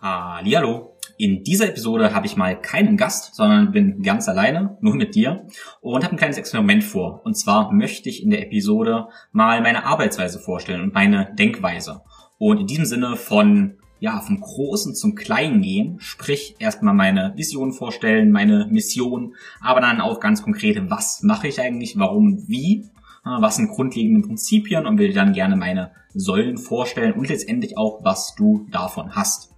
[0.00, 0.96] Hallihallo.
[1.18, 5.46] In dieser Episode habe ich mal keinen Gast, sondern bin ganz alleine, nur mit dir
[5.82, 7.20] und habe ein kleines Experiment vor.
[7.24, 12.00] Und zwar möchte ich in der Episode mal meine Arbeitsweise vorstellen und meine Denkweise.
[12.38, 17.72] Und in diesem Sinne von ja, vom Großen zum Kleinen gehen, sprich erstmal meine Vision
[17.72, 22.86] vorstellen, meine Mission, aber dann auch ganz konkret, was mache ich eigentlich, warum, wie,
[23.22, 28.02] was sind grundlegende Prinzipien und will dir dann gerne meine Säulen vorstellen und letztendlich auch,
[28.02, 29.50] was du davon hast.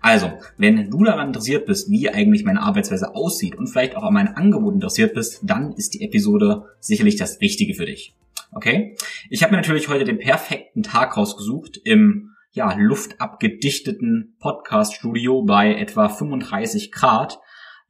[0.00, 4.14] Also, wenn du daran interessiert bist, wie eigentlich meine Arbeitsweise aussieht und vielleicht auch an
[4.14, 8.14] meinem Angebot interessiert bist, dann ist die Episode sicherlich das Richtige für dich.
[8.52, 8.96] Okay?
[9.28, 16.08] Ich habe mir natürlich heute den perfekten Tag rausgesucht im ja, luftabgedichteten Podcast-Studio bei etwa
[16.08, 17.38] 35 Grad.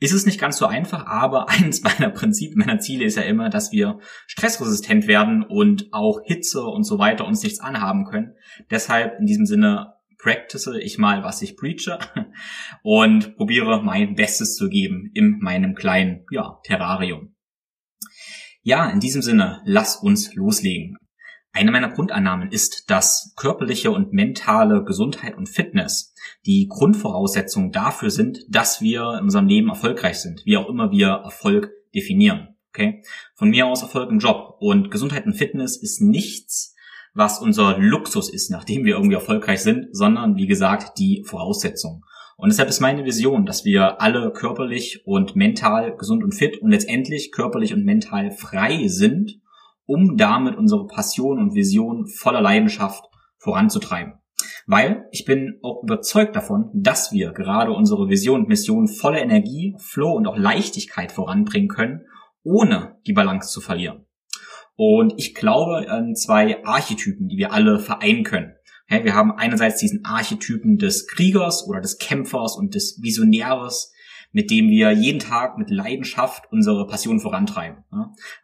[0.00, 3.50] Ist es nicht ganz so einfach, aber eines meiner Prinzipien, meiner Ziele ist ja immer,
[3.50, 8.34] dass wir stressresistent werden und auch Hitze und so weiter uns nichts anhaben können.
[8.70, 11.98] Deshalb in diesem Sinne practice ich mal, was ich preache
[12.82, 17.34] und probiere mein Bestes zu geben in meinem kleinen ja, Terrarium.
[18.62, 20.98] Ja, in diesem Sinne, lass uns loslegen.
[21.52, 28.40] Eine meiner Grundannahmen ist, dass körperliche und mentale Gesundheit und Fitness die Grundvoraussetzungen dafür sind,
[28.48, 32.56] dass wir in unserem Leben erfolgreich sind, wie auch immer wir Erfolg definieren.
[32.68, 33.02] Okay?
[33.34, 36.76] Von mir aus Erfolg im Job und Gesundheit und Fitness ist nichts,
[37.14, 42.04] was unser Luxus ist, nachdem wir irgendwie erfolgreich sind, sondern wie gesagt die Voraussetzung.
[42.36, 46.70] Und deshalb ist meine Vision, dass wir alle körperlich und mental gesund und fit und
[46.70, 49.40] letztendlich körperlich und mental frei sind,
[49.86, 53.04] um damit unsere Passion und Vision voller Leidenschaft
[53.38, 54.14] voranzutreiben.
[54.66, 59.74] Weil ich bin auch überzeugt davon, dass wir gerade unsere Vision und Mission voller Energie,
[59.78, 62.02] Flow und auch Leichtigkeit voranbringen können,
[62.44, 64.04] ohne die Balance zu verlieren.
[64.78, 68.54] Und ich glaube an zwei Archetypen, die wir alle vereinen können.
[68.88, 73.92] wir haben einerseits diesen Archetypen des Kriegers oder des Kämpfers und des Visionäres,
[74.30, 77.82] mit dem wir jeden Tag mit Leidenschaft unsere Passion vorantreiben.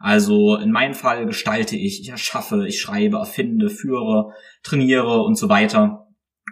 [0.01, 4.33] Also in meinem Fall gestalte ich, ich erschaffe, ich schreibe, erfinde, führe,
[4.65, 6.09] trainiere und so weiter.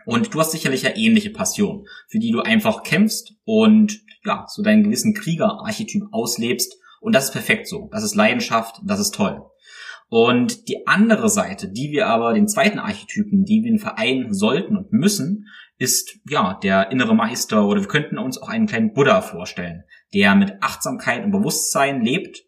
[0.07, 4.63] Und du hast sicherlich ja ähnliche Passion, für die du einfach kämpfst und ja, so
[4.63, 6.77] deinen gewissen Krieger-Archetyp auslebst.
[7.01, 7.89] Und das ist perfekt so.
[7.91, 9.43] Das ist Leidenschaft, das ist toll.
[10.13, 14.77] Und die andere Seite, die wir aber, den zweiten Archetypen, die wir in vereinen sollten
[14.77, 15.47] und müssen,
[15.79, 20.35] ist ja der innere Meister oder wir könnten uns auch einen kleinen Buddha vorstellen, der
[20.35, 22.43] mit Achtsamkeit und Bewusstsein lebt,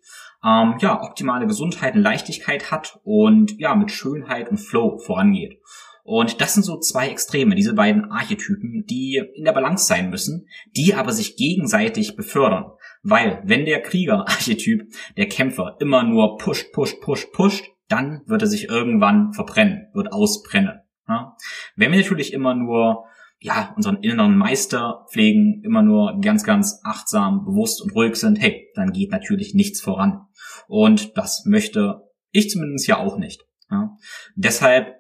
[0.45, 5.59] ähm, ja optimale Gesundheit und Leichtigkeit hat und ja mit Schönheit und Flow vorangeht.
[6.03, 10.49] Und das sind so zwei Extreme, diese beiden Archetypen, die in der Balance sein müssen,
[10.77, 12.73] die aber sich gegenseitig befördern.
[13.05, 18.49] Weil wenn der Krieger-Archetyp, der Kämpfer, immer nur pusht, pusht, pusht, pusht, dann wird er
[18.49, 20.81] sich irgendwann verbrennen, wird ausbrennen.
[21.07, 21.37] Ja?
[21.77, 23.05] Wenn wir natürlich immer nur
[23.41, 28.71] ja, unseren inneren Meister pflegen, immer nur ganz, ganz achtsam, bewusst und ruhig sind, hey,
[28.75, 30.23] dann geht natürlich nichts voran.
[30.67, 32.01] Und das möchte
[32.31, 33.45] ich zumindest ja auch nicht.
[33.71, 33.91] Ja?
[34.35, 34.95] Deshalb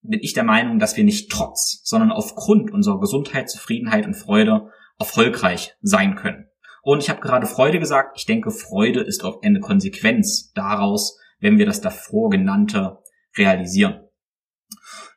[0.00, 4.70] bin ich der Meinung, dass wir nicht trotz, sondern aufgrund unserer Gesundheit, Zufriedenheit und Freude
[4.98, 6.46] erfolgreich sein können.
[6.82, 8.16] Und ich habe gerade Freude gesagt.
[8.16, 12.98] Ich denke, Freude ist auch eine Konsequenz daraus, wenn wir das davor genannte
[13.36, 14.00] realisieren.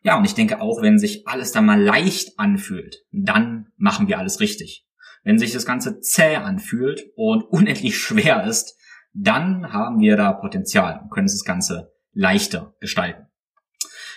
[0.04, 4.20] Ja, und ich denke auch, wenn sich alles dann mal leicht anfühlt, dann machen wir
[4.20, 4.86] alles richtig.
[5.24, 8.78] Wenn sich das Ganze zäh anfühlt und unendlich schwer ist,
[9.14, 13.28] dann haben wir da Potenzial und können das Ganze leichter gestalten.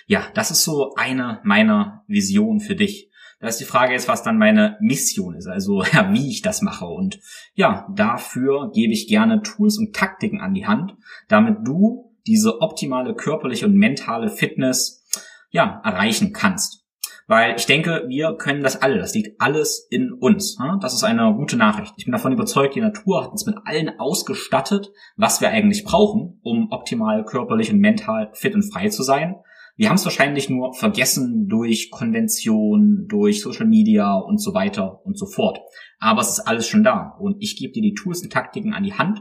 [0.07, 3.11] Ja, das ist so eine meiner Visionen für dich.
[3.39, 6.63] Da ist die Frage jetzt, was dann meine Mission ist, also ja, wie ich das
[6.63, 6.87] mache.
[6.87, 7.21] Und
[7.55, 10.97] ja, dafür gebe ich gerne Tools und Taktiken an die Hand,
[11.29, 15.05] damit du diese optimale körperliche und mentale Fitness
[15.51, 16.87] ja erreichen kannst.
[17.29, 18.99] Weil ich denke, wir können das alle.
[18.99, 20.59] Das liegt alles in uns.
[20.81, 21.93] Das ist eine gute Nachricht.
[21.97, 26.39] Ich bin davon überzeugt, die Natur hat uns mit allen ausgestattet, was wir eigentlich brauchen,
[26.43, 29.37] um optimal körperlich und mental fit und frei zu sein.
[29.77, 35.19] Wir haben es wahrscheinlich nur vergessen durch Konvention, durch Social Media und so weiter und
[35.19, 35.61] so fort.
[35.99, 38.85] Aber es ist alles schon da und ich gebe dir die Tools und Taktiken an
[38.85, 39.21] die Hand,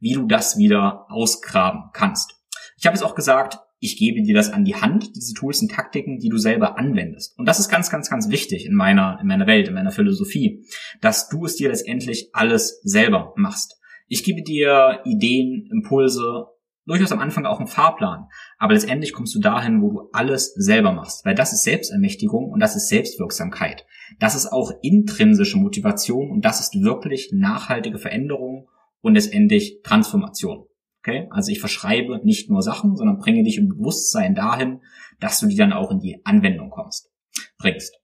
[0.00, 2.34] wie du das wieder ausgraben kannst.
[2.76, 5.70] Ich habe es auch gesagt, ich gebe dir das an die Hand, diese Tools und
[5.70, 7.38] Taktiken, die du selber anwendest.
[7.38, 10.64] Und das ist ganz, ganz, ganz wichtig in meiner, in meiner Welt, in meiner Philosophie,
[11.00, 13.80] dass du es dir letztendlich alles selber machst.
[14.08, 16.46] Ich gebe dir Ideen, Impulse,
[16.86, 18.26] durchaus am Anfang auch einen Fahrplan.
[18.58, 21.24] Aber letztendlich kommst du dahin, wo du alles selber machst.
[21.24, 23.86] Weil das ist Selbstermächtigung und das ist Selbstwirksamkeit.
[24.18, 28.68] Das ist auch intrinsische Motivation und das ist wirklich nachhaltige Veränderung
[29.00, 30.66] und letztendlich Transformation.
[31.00, 31.28] Okay?
[31.30, 34.80] Also ich verschreibe nicht nur Sachen, sondern bringe dich im Bewusstsein dahin,
[35.20, 37.10] dass du die dann auch in die Anwendung kommst,
[37.58, 37.96] bringst.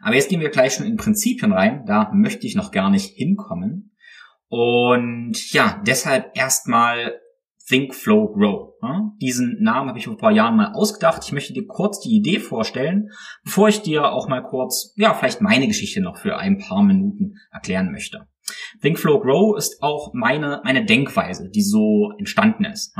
[0.00, 1.84] Aber jetzt gehen wir gleich schon in Prinzipien rein.
[1.86, 3.94] Da möchte ich noch gar nicht hinkommen.
[4.48, 7.21] Und ja, deshalb erstmal
[7.72, 8.74] Think, Flow, Grow.
[8.82, 11.22] Ja, diesen Namen habe ich vor ein paar Jahren mal ausgedacht.
[11.24, 13.08] Ich möchte dir kurz die Idee vorstellen,
[13.44, 17.36] bevor ich dir auch mal kurz, ja, vielleicht meine Geschichte noch für ein paar Minuten
[17.50, 18.26] erklären möchte.
[18.80, 22.94] Think, Flow, Grow ist auch meine, meine Denkweise, die so entstanden ist.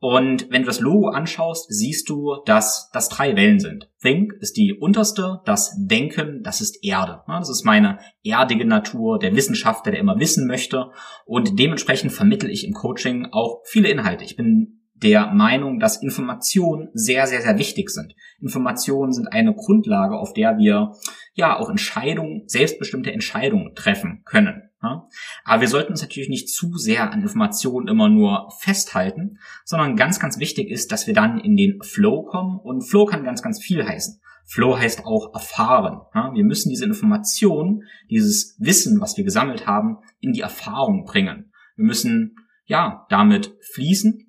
[0.00, 3.90] Und wenn du das Logo anschaust, siehst du, dass das drei Wellen sind.
[4.02, 7.22] Think ist die unterste, das Denken, das ist Erde.
[7.26, 10.90] Das ist meine erdige Natur, der Wissenschaftler, der immer wissen möchte.
[11.24, 14.24] Und dementsprechend vermittel ich im Coaching auch viele Inhalte.
[14.24, 18.14] Ich bin der Meinung, dass Informationen sehr, sehr, sehr wichtig sind.
[18.40, 20.92] Informationen sind eine Grundlage, auf der wir
[21.34, 24.70] ja auch Entscheidungen, selbstbestimmte Entscheidungen treffen können.
[24.82, 25.08] Ja?
[25.44, 30.20] Aber wir sollten uns natürlich nicht zu sehr an Informationen immer nur festhalten, sondern ganz,
[30.20, 33.60] ganz wichtig ist, dass wir dann in den Flow kommen und Flow kann ganz, ganz
[33.60, 34.20] viel heißen.
[34.46, 36.02] Flow heißt auch erfahren.
[36.14, 36.32] Ja?
[36.34, 41.52] Wir müssen diese Information, dieses Wissen, was wir gesammelt haben, in die Erfahrung bringen.
[41.76, 42.36] Wir müssen
[42.66, 44.23] ja damit fließen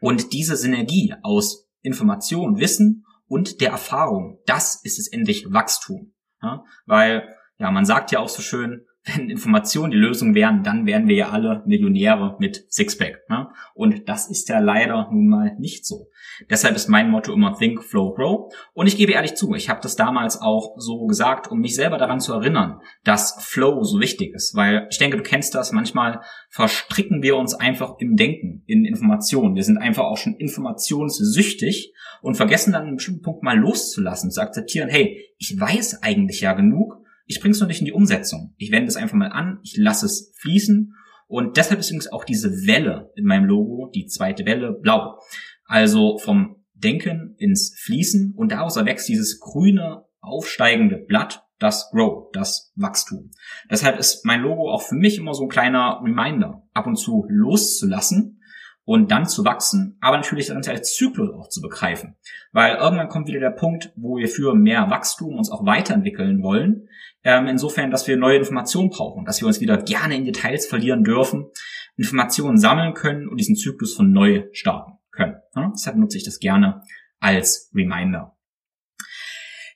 [0.00, 6.12] und diese Synergie aus Information, Wissen und der Erfahrung, das ist es endlich Wachstum.
[6.42, 6.64] Ja?
[6.86, 7.28] Weil,
[7.58, 11.14] ja, man sagt ja auch so schön, wenn Informationen die Lösung wären, dann wären wir
[11.16, 13.28] ja alle Millionäre mit Sixpack.
[13.28, 13.48] Ne?
[13.74, 16.08] Und das ist ja leider nun mal nicht so.
[16.50, 18.52] Deshalb ist mein Motto immer Think, Flow, Grow.
[18.74, 21.98] Und ich gebe ehrlich zu, ich habe das damals auch so gesagt, um mich selber
[21.98, 24.54] daran zu erinnern, dass Flow so wichtig ist.
[24.54, 29.54] Weil ich denke, du kennst das, manchmal verstricken wir uns einfach im Denken, in Informationen.
[29.54, 34.40] Wir sind einfach auch schon informationssüchtig und vergessen dann einen bestimmten Punkt mal loszulassen, zu
[34.40, 38.54] akzeptieren, hey, ich weiß eigentlich ja genug, ich bring's noch nicht in die Umsetzung.
[38.56, 40.94] Ich wende es einfach mal an, ich lasse es fließen
[41.28, 45.18] und deshalb ist übrigens auch diese Welle in meinem Logo, die zweite Welle, blau.
[45.64, 52.72] Also vom Denken ins Fließen und daraus erwächst dieses grüne, aufsteigende Blatt, das Grow, das
[52.76, 53.30] Wachstum.
[53.70, 57.26] Deshalb ist mein Logo auch für mich immer so ein kleiner Reminder, ab und zu
[57.28, 58.40] loszulassen
[58.84, 62.16] und dann zu wachsen, aber natürlich das als Zyklus auch zu begreifen.
[62.52, 66.88] Weil irgendwann kommt wieder der Punkt, wo wir für mehr Wachstum uns auch weiterentwickeln wollen,
[67.28, 71.04] ähm, insofern, dass wir neue Informationen brauchen, dass wir uns wieder gerne in Details verlieren
[71.04, 71.50] dürfen,
[71.98, 75.36] Informationen sammeln können und diesen Zyklus von neu starten können.
[75.54, 76.80] Ja, deshalb nutze ich das gerne
[77.20, 78.34] als Reminder.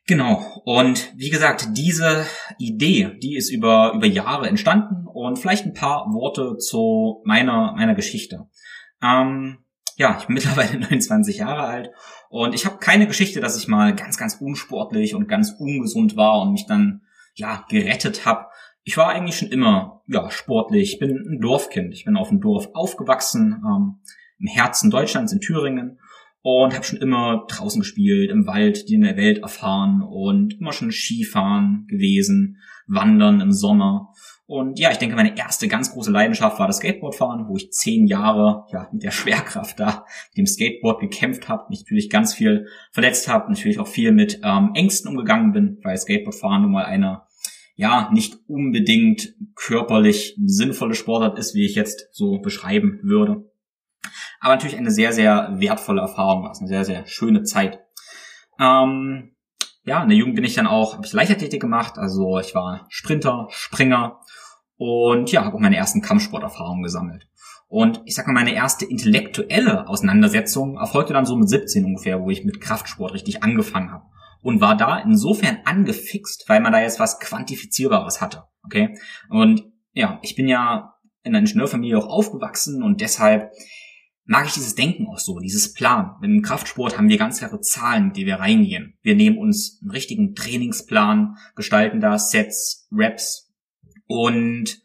[0.07, 0.63] Genau.
[0.65, 2.25] Und wie gesagt, diese
[2.59, 7.95] Idee, die ist über, über Jahre entstanden und vielleicht ein paar Worte zu meiner, meiner
[7.95, 8.49] Geschichte.
[9.03, 9.59] Ähm,
[9.97, 11.91] ja, ich bin mittlerweile 29 Jahre alt
[12.31, 16.41] und ich habe keine Geschichte, dass ich mal ganz, ganz unsportlich und ganz ungesund war
[16.41, 17.02] und mich dann
[17.35, 18.47] ja, gerettet habe.
[18.85, 20.95] Ich war eigentlich schon immer ja, sportlich.
[20.95, 21.95] Ich bin ein Dorfkind.
[21.95, 24.01] Ich bin auf dem Dorf aufgewachsen, ähm,
[24.39, 25.99] im Herzen Deutschlands in Thüringen
[26.43, 30.73] und habe schon immer draußen gespielt, im Wald, die in der Welt erfahren und immer
[30.73, 32.59] schon Skifahren gewesen,
[32.89, 34.13] Wandern im Sommer.
[34.53, 38.07] Und ja, ich denke, meine erste ganz große Leidenschaft war das Skateboardfahren, wo ich zehn
[38.07, 42.67] Jahre ja mit der Schwerkraft da mit dem Skateboard gekämpft habe, mich natürlich ganz viel
[42.91, 47.23] verletzt habe, natürlich auch viel mit ähm, Ängsten umgegangen bin, weil Skateboardfahren nun mal eine
[47.77, 53.51] ja nicht unbedingt körperlich sinnvolle Sportart ist, wie ich jetzt so beschreiben würde.
[54.39, 57.81] Aber natürlich eine sehr, sehr wertvolle Erfahrung war, eine sehr, sehr schöne Zeit.
[58.61, 59.35] Ähm,
[59.85, 62.85] ja, in der Jugend bin ich dann auch, habe ich Leichtathletik gemacht, also ich war
[62.91, 64.21] Sprinter, Springer
[64.83, 67.29] und ja, habe auch meine ersten Kampfsporterfahrungen gesammelt.
[67.69, 72.31] Und ich sag mal, meine erste intellektuelle Auseinandersetzung erfolgte dann so mit 17 ungefähr, wo
[72.31, 74.07] ich mit Kraftsport richtig angefangen habe.
[74.43, 78.43] Und war da insofern angefixt, weil man da jetzt was Quantifizierbares hatte.
[78.65, 78.99] Okay?
[79.31, 79.63] Und
[79.93, 83.53] ja, ich bin ja in einer Ingenieurfamilie auch aufgewachsen und deshalb
[84.25, 86.17] mag ich dieses Denken auch so, dieses Plan.
[86.23, 88.99] Im Kraftsport haben wir ganz klare Zahlen, mit die wir reingehen.
[89.03, 93.52] Wir nehmen uns einen richtigen Trainingsplan, gestalten da Sets, Reps
[94.07, 94.83] und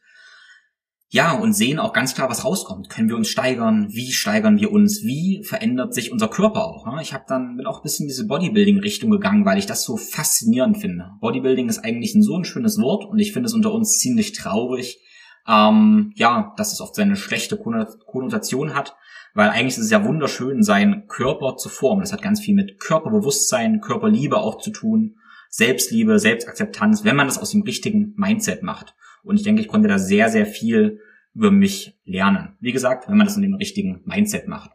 [1.10, 2.90] ja, und sehen auch ganz klar, was rauskommt.
[2.90, 3.88] Können wir uns steigern?
[3.90, 5.04] Wie steigern wir uns?
[5.04, 6.86] Wie verändert sich unser Körper auch?
[7.00, 9.96] Ich habe dann bin auch ein bisschen in diese Bodybuilding-Richtung gegangen, weil ich das so
[9.96, 11.12] faszinierend finde.
[11.22, 14.34] Bodybuilding ist eigentlich ein so ein schönes Wort und ich finde es unter uns ziemlich
[14.34, 15.00] traurig,
[15.48, 18.98] ähm, ja, dass es oft seine schlechte Konnotation hat
[19.38, 22.02] weil eigentlich ist es ja wunderschön, seinen Körper zu formen.
[22.02, 25.18] Das hat ganz viel mit Körperbewusstsein, Körperliebe auch zu tun,
[25.52, 28.96] Selbstliebe, Selbstakzeptanz, wenn man das aus dem richtigen Mindset macht.
[29.28, 31.00] Und ich denke, ich konnte da sehr, sehr viel
[31.34, 32.56] über mich lernen.
[32.60, 34.72] Wie gesagt, wenn man das in dem richtigen Mindset macht.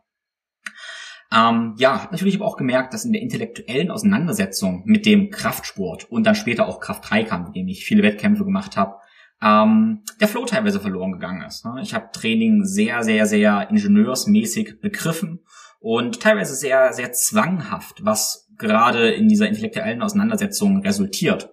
[1.34, 6.10] Ähm, ja, habe natürlich aber auch gemerkt, dass in der intellektuellen Auseinandersetzung mit dem Kraftsport
[6.10, 8.96] und dann später auch Kraft-3-Kampf, in dem ich viele Wettkämpfe gemacht habe,
[9.42, 11.64] ähm, der Flow teilweise verloren gegangen ist.
[11.64, 11.80] Ne?
[11.82, 15.40] Ich habe Training sehr, sehr, sehr ingenieursmäßig begriffen
[15.80, 21.50] und teilweise sehr, sehr zwanghaft, was gerade in dieser intellektuellen Auseinandersetzung resultiert.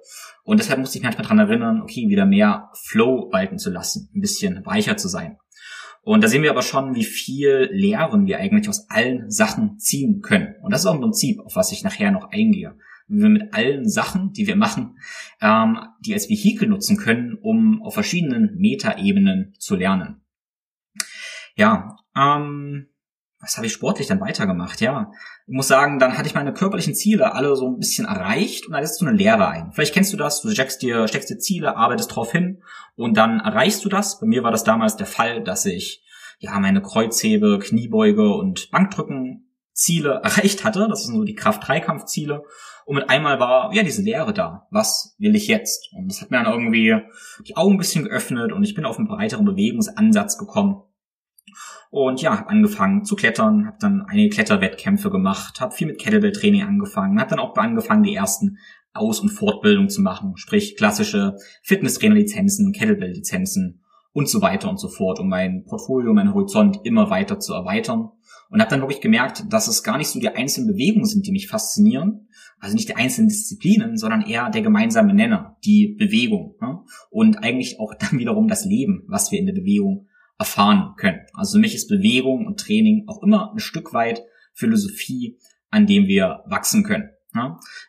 [0.49, 4.09] Und deshalb musste ich mich manchmal daran erinnern, okay, wieder mehr Flow walten zu lassen,
[4.15, 5.37] ein bisschen weicher zu sein.
[6.01, 10.21] Und da sehen wir aber schon, wie viel Lehren wir eigentlich aus allen Sachen ziehen
[10.21, 10.55] können.
[10.63, 12.75] Und das ist auch ein Prinzip, auf was ich nachher noch eingehe.
[13.07, 14.97] Wie wir mit allen Sachen, die wir machen,
[15.39, 20.23] ähm, die als Vehikel nutzen können, um auf verschiedenen Metaebenen zu lernen.
[21.57, 22.87] Ja, ähm,
[23.41, 24.81] was habe ich sportlich dann weitergemacht?
[24.81, 25.11] Ja,
[25.47, 28.73] ich muss sagen, dann hatte ich meine körperlichen Ziele alle so ein bisschen erreicht und
[28.73, 29.71] dann ist so eine Lehre ein.
[29.71, 32.61] Vielleicht kennst du das, du steckst dir, steckst dir Ziele, arbeitest drauf hin
[32.95, 34.19] und dann erreichst du das.
[34.19, 36.03] Bei mir war das damals der Fall, dass ich
[36.39, 40.87] ja meine Kreuzhebe, Kniebeuge und Bankdrücken Ziele erreicht hatte.
[40.89, 42.43] Das sind so die Kraft-3-Kampfziele.
[42.85, 44.67] Und mit einmal war ja diese Lehre da.
[44.71, 45.93] Was will ich jetzt?
[45.93, 46.97] Und das hat mir dann irgendwie
[47.47, 50.81] die Augen ein bisschen geöffnet und ich bin auf einen breiteren Bewegungsansatz gekommen
[51.89, 56.61] und ja, habe angefangen zu klettern, habe dann einige Kletterwettkämpfe gemacht, habe viel mit Kettlebell-Training
[56.61, 58.57] angefangen, habe dann auch angefangen, die ersten
[58.93, 63.81] Aus- und Fortbildungen zu machen, sprich klassische Fitnesstrainer-Lizenzen, Kettlebell-Lizenzen
[64.13, 68.09] und so weiter und so fort, um mein Portfolio, mein Horizont immer weiter zu erweitern.
[68.51, 71.31] Und habe dann wirklich gemerkt, dass es gar nicht so die einzelnen Bewegungen sind, die
[71.31, 72.29] mich faszinieren,
[72.59, 76.55] also nicht die einzelnen Disziplinen, sondern eher der gemeinsame Nenner, die Bewegung.
[76.59, 76.79] Ne?
[77.11, 80.07] Und eigentlich auch dann wiederum das Leben, was wir in der Bewegung
[80.39, 81.19] erfahren können.
[81.33, 85.37] Also für mich ist Bewegung und Training auch immer ein Stück weit Philosophie,
[85.69, 87.09] an dem wir wachsen können.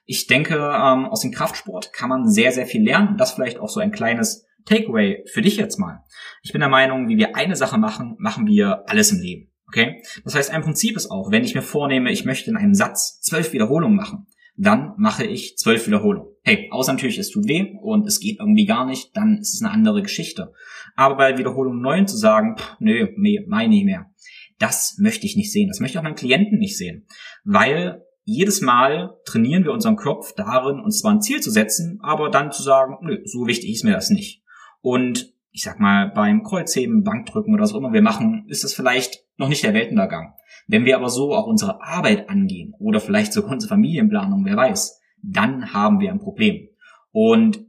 [0.04, 3.16] Ich denke, ähm, aus dem Kraftsport kann man sehr, sehr viel lernen.
[3.16, 6.04] Das vielleicht auch so ein kleines Takeaway für dich jetzt mal.
[6.42, 9.50] Ich bin der Meinung, wie wir eine Sache machen, machen wir alles im Leben.
[9.66, 10.02] Okay?
[10.24, 13.20] Das heißt, ein Prinzip ist auch, wenn ich mir vornehme, ich möchte in einem Satz
[13.20, 14.26] zwölf Wiederholungen machen,
[14.60, 16.28] dann mache ich zwölf Wiederholungen.
[16.42, 19.62] Hey, außer natürlich, es tut weh und es geht irgendwie gar nicht, dann ist es
[19.62, 20.52] eine andere Geschichte.
[20.96, 24.10] Aber bei Wiederholung 9 zu sagen, pff, nö, nee, meine nicht mehr,
[24.58, 25.68] das möchte ich nicht sehen.
[25.68, 27.06] Das möchte auch meinen Klienten nicht sehen.
[27.44, 32.30] Weil jedes Mal trainieren wir unseren Kopf darin, uns zwar ein Ziel zu setzen, aber
[32.30, 34.42] dann zu sagen, nö, so wichtig ist mir das nicht.
[34.82, 39.24] Und ich sag mal, beim Kreuzheben, Bankdrücken oder auch immer wir machen, ist das vielleicht
[39.36, 40.34] noch nicht der Weltuntergang.
[40.66, 45.00] Wenn wir aber so auch unsere Arbeit angehen oder vielleicht sogar unsere Familienplanung, wer weiß,
[45.22, 46.68] dann haben wir ein Problem.
[47.12, 47.66] Und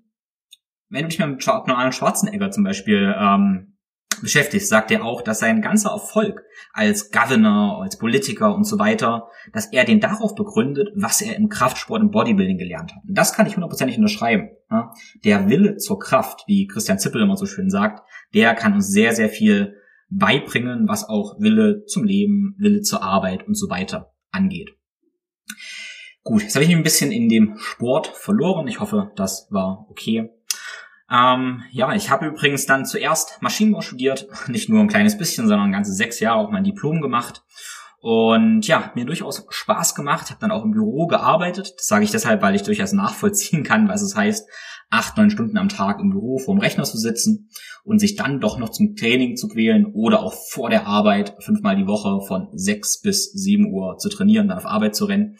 [0.89, 3.77] wenn du dich mit Arnold Schwarzenegger zum Beispiel ähm,
[4.21, 6.43] beschäftigst, sagt er auch, dass sein ganzer Erfolg
[6.73, 11.49] als Governor, als Politiker und so weiter, dass er den darauf begründet, was er im
[11.49, 13.03] Kraftsport, im Bodybuilding gelernt hat.
[13.07, 14.49] Und das kann ich hundertprozentig unterschreiben.
[15.23, 19.13] Der Wille zur Kraft, wie Christian Zippel immer so schön sagt, der kann uns sehr,
[19.13, 19.75] sehr viel
[20.11, 24.69] beibringen, was auch Wille zum Leben, Wille zur Arbeit und so weiter angeht.
[26.23, 28.67] Gut, jetzt habe ich mich ein bisschen in dem Sport verloren.
[28.67, 30.29] Ich hoffe, das war okay.
[31.09, 35.71] Ähm, ja, ich habe übrigens dann zuerst Maschinenbau studiert, nicht nur ein kleines bisschen, sondern
[35.71, 37.43] ganze sechs Jahre auch mein Diplom gemacht.
[38.01, 41.73] Und ja, hat mir durchaus Spaß gemacht, habe dann auch im Büro gearbeitet.
[41.77, 44.47] Das sage ich deshalb, weil ich durchaus nachvollziehen kann, was es heißt,
[44.91, 47.49] acht, neun Stunden am Tag im Büro vorm Rechner zu sitzen
[47.83, 51.77] und sich dann doch noch zum Training zu quälen oder auch vor der Arbeit fünfmal
[51.77, 55.37] die Woche von sechs bis sieben Uhr zu trainieren, dann auf Arbeit zu rennen.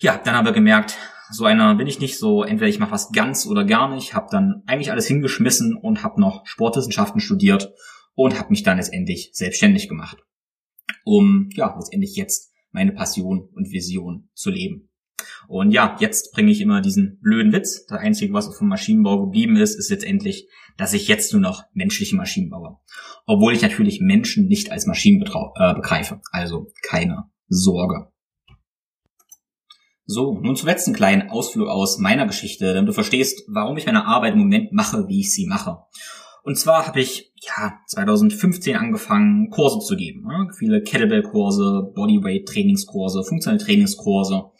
[0.00, 0.96] Ja, dann haben wir gemerkt,
[1.30, 4.28] so einer bin ich nicht so, entweder ich mache was ganz oder gar nicht, habe
[4.30, 7.72] dann eigentlich alles hingeschmissen und habe noch Sportwissenschaften studiert
[8.14, 10.18] und habe mich dann letztendlich selbstständig gemacht,
[11.04, 14.90] um ja letztendlich jetzt meine Passion und Vision zu leben.
[15.48, 17.86] Und ja, jetzt bringe ich immer diesen blöden Witz.
[17.86, 22.16] Das Einzige, was vom Maschinenbau geblieben ist, ist letztendlich, dass ich jetzt nur noch menschliche
[22.16, 22.78] Maschinen baue.
[23.26, 26.20] Obwohl ich natürlich Menschen nicht als Maschinen äh, begreife.
[26.32, 28.08] Also keine Sorge.
[30.06, 34.04] So, nun zuletzt einen kleinen Ausflug aus meiner Geschichte, damit du verstehst, warum ich meine
[34.04, 35.78] Arbeit im Moment mache, wie ich sie mache.
[36.42, 40.26] Und zwar habe ich ja 2015 angefangen, Kurse zu geben.
[40.26, 40.50] Ne?
[40.58, 44.50] Viele Kettlebell-Kurse, Bodyweight-Trainingskurse, funktionelle Trainingskurse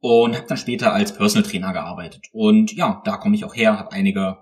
[0.00, 2.26] und habe dann später als Personal Trainer gearbeitet.
[2.32, 4.38] Und ja, da komme ich auch her, habe einige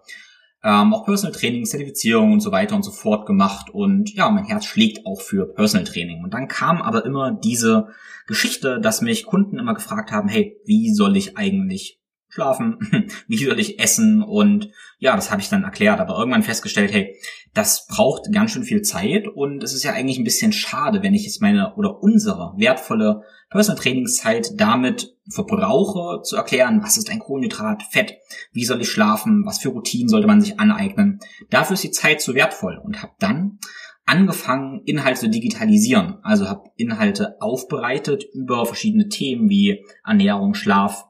[0.63, 3.71] ähm, auch Personal Training, Zertifizierung und so weiter und so fort gemacht.
[3.71, 6.23] Und ja, mein Herz schlägt auch für Personal Training.
[6.25, 7.89] Und dann kam aber immer diese
[8.27, 12.01] Geschichte, dass mich Kunden immer gefragt haben, hey, wie soll ich eigentlich
[12.37, 16.93] schlafen, wie soll ich essen und ja, das habe ich dann erklärt, aber irgendwann festgestellt,
[16.93, 17.17] hey,
[17.55, 21.15] das braucht ganz schön viel Zeit und es ist ja eigentlich ein bisschen schade, wenn
[21.15, 27.21] ich jetzt meine oder unsere wertvolle Personal Trainingszeit damit verbrauche, zu erklären, was ist ein
[27.21, 28.19] Kohlenhydrat, Fett,
[28.53, 31.21] wie soll ich schlafen, was für Routinen sollte man sich aneignen.
[31.49, 33.59] Dafür ist die Zeit zu wertvoll und habe dann
[34.05, 36.19] angefangen, Inhalte zu digitalisieren.
[36.23, 41.07] Also habe Inhalte aufbereitet über verschiedene Themen wie Ernährung, Schlaf,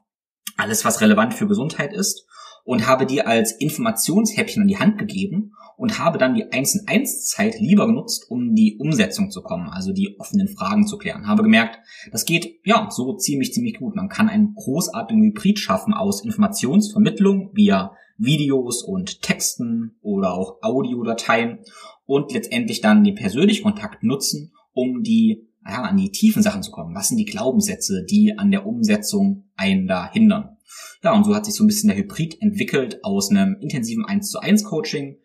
[0.57, 2.27] alles, was relevant für Gesundheit ist
[2.67, 6.89] und habe die als Informationshäppchen an die Hand gegeben und habe dann die 1 in
[6.89, 11.29] 1 Zeit lieber genutzt, um die Umsetzung zu kommen, also die offenen Fragen zu klären.
[11.29, 11.79] Habe gemerkt,
[12.11, 13.95] das geht ja so ziemlich, ziemlich gut.
[13.95, 21.61] Man kann einen großartigen Hybrid schaffen aus Informationsvermittlung via Videos und Texten oder auch Audiodateien
[22.07, 26.71] und letztendlich dann den persönlichen Kontakt nutzen, um die ja, an die tiefen Sachen zu
[26.71, 26.95] kommen.
[26.95, 30.57] Was sind die Glaubenssätze, die an der Umsetzung einen da hindern?
[31.03, 34.31] Ja, und so hat sich so ein bisschen der Hybrid entwickelt aus einem intensiven 1
[34.31, 35.19] zu 1 Coaching,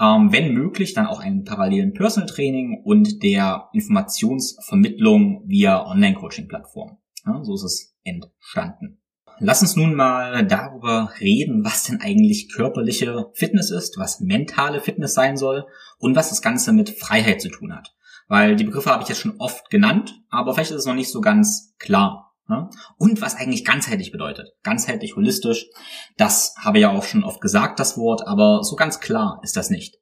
[0.00, 6.98] ähm, wenn möglich dann auch einen parallelen Personal Training und der Informationsvermittlung via Online-Coaching-Plattform.
[7.26, 9.00] Ja, so ist es entstanden.
[9.40, 15.14] Lass uns nun mal darüber reden, was denn eigentlich körperliche Fitness ist, was mentale Fitness
[15.14, 15.66] sein soll
[15.98, 17.94] und was das Ganze mit Freiheit zu tun hat.
[18.28, 21.10] Weil die Begriffe habe ich jetzt schon oft genannt, aber vielleicht ist es noch nicht
[21.10, 22.34] so ganz klar.
[22.46, 22.70] Ne?
[22.96, 24.48] Und was eigentlich ganzheitlich bedeutet.
[24.62, 25.66] Ganzheitlich, holistisch.
[26.16, 29.56] Das habe ich ja auch schon oft gesagt, das Wort, aber so ganz klar ist
[29.56, 29.98] das nicht.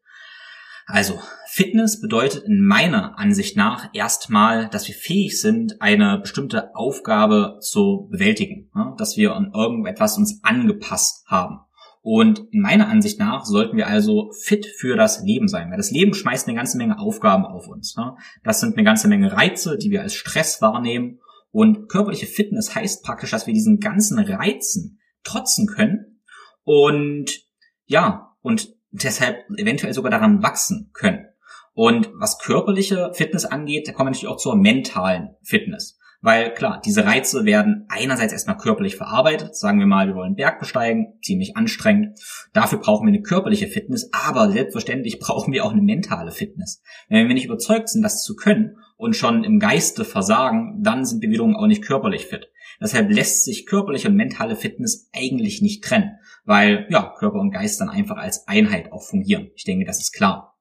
[0.88, 7.58] Also, Fitness bedeutet in meiner Ansicht nach erstmal, dass wir fähig sind, eine bestimmte Aufgabe
[7.60, 8.94] zu bewältigen, ne?
[8.96, 11.65] dass wir an irgendetwas uns angepasst haben.
[12.08, 15.90] Und in meiner Ansicht nach sollten wir also fit für das Leben sein, weil das
[15.90, 17.96] Leben schmeißt eine ganze Menge Aufgaben auf uns.
[17.96, 18.14] Ne?
[18.44, 21.18] Das sind eine ganze Menge Reize, die wir als Stress wahrnehmen.
[21.50, 26.20] Und körperliche Fitness heißt praktisch, dass wir diesen ganzen Reizen trotzen können
[26.62, 27.42] und
[27.86, 31.26] ja, und deshalb eventuell sogar daran wachsen können.
[31.72, 35.98] Und was körperliche Fitness angeht, da kommen wir natürlich auch zur mentalen Fitness.
[36.22, 39.56] Weil klar, diese Reize werden einerseits erstmal körperlich verarbeitet.
[39.56, 42.18] Sagen wir mal, wir wollen Berg besteigen, ziemlich anstrengend.
[42.52, 46.82] Dafür brauchen wir eine körperliche Fitness, aber selbstverständlich brauchen wir auch eine mentale Fitness.
[47.08, 51.22] Wenn wir nicht überzeugt sind, das zu können und schon im Geiste versagen, dann sind
[51.22, 52.48] wir wiederum auch nicht körperlich fit.
[52.80, 57.80] Deshalb lässt sich körperliche und mentale Fitness eigentlich nicht trennen, weil ja, Körper und Geist
[57.80, 59.50] dann einfach als Einheit auch fungieren.
[59.54, 60.58] Ich denke, das ist klar.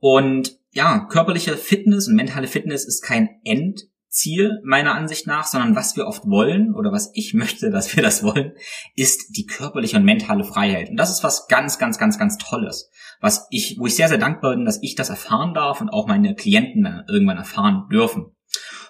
[0.00, 5.76] Und ja, körperliche Fitness und mentale Fitness ist kein End Ziel meiner Ansicht nach, sondern
[5.76, 8.52] was wir oft wollen oder was ich möchte, dass wir das wollen,
[8.94, 10.90] ist die körperliche und mentale Freiheit.
[10.90, 14.18] Und das ist was ganz, ganz, ganz, ganz Tolles, was ich, wo ich sehr, sehr
[14.18, 18.34] dankbar bin, dass ich das erfahren darf und auch meine Klienten dann irgendwann erfahren dürfen.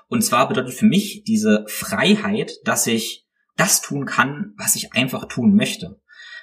[0.09, 5.27] Und zwar bedeutet für mich diese Freiheit, dass ich das tun kann, was ich einfach
[5.27, 6.01] tun möchte.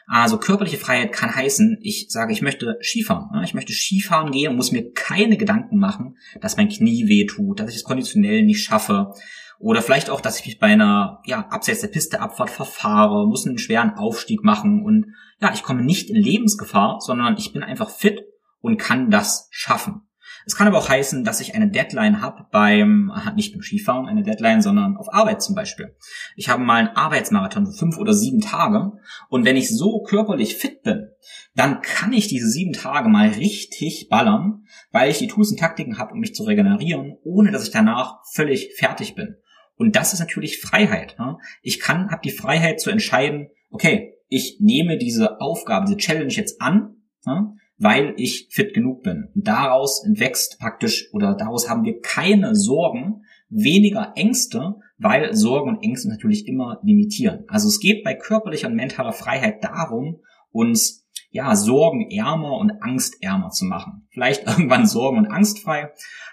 [0.07, 3.43] Also körperliche Freiheit kann heißen, ich sage, ich möchte Skifahren.
[3.43, 7.59] Ich möchte Skifahren gehen und muss mir keine Gedanken machen, dass mein Knie weh tut,
[7.59, 9.13] dass ich es konditionell nicht schaffe.
[9.59, 13.47] Oder vielleicht auch, dass ich mich bei einer ja, abseits der Piste Abfahrt verfahre, muss
[13.47, 17.89] einen schweren Aufstieg machen und ja, ich komme nicht in Lebensgefahr, sondern ich bin einfach
[17.89, 18.23] fit
[18.59, 20.01] und kann das schaffen.
[20.45, 24.23] Es kann aber auch heißen, dass ich eine Deadline habe beim, nicht beim Skifahren, eine
[24.23, 25.95] Deadline, sondern auf Arbeit zum Beispiel.
[26.35, 28.93] Ich habe mal einen Arbeitsmarathon für fünf oder sieben Tage
[29.29, 31.09] und wenn ich so körperlich fit bin,
[31.55, 35.97] dann kann ich diese sieben Tage mal richtig ballern, weil ich die Tools und Taktiken
[35.97, 39.35] habe, um mich zu regenerieren, ohne dass ich danach völlig fertig bin.
[39.75, 41.15] Und das ist natürlich Freiheit.
[41.19, 41.37] Ne?
[41.61, 46.61] Ich kann, habe die Freiheit zu entscheiden, okay, ich nehme diese Aufgabe, diese Challenge jetzt
[46.61, 47.55] an, ne?
[47.77, 49.29] Weil ich fit genug bin.
[49.35, 55.83] Und daraus entwächst praktisch oder daraus haben wir keine Sorgen, weniger Ängste, weil Sorgen und
[55.83, 57.43] Ängste natürlich immer limitieren.
[57.47, 63.65] Also es geht bei körperlicher und mentaler Freiheit darum, uns ja sorgenärmer und angstärmer zu
[63.65, 64.07] machen.
[64.11, 65.91] Vielleicht irgendwann sorgen- und angstfrei,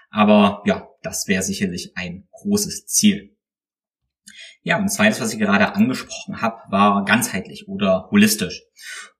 [0.09, 3.35] aber ja, das wäre sicherlich ein großes Ziel.
[4.63, 8.63] Ja, und zweites, was ich gerade angesprochen habe, war ganzheitlich oder holistisch.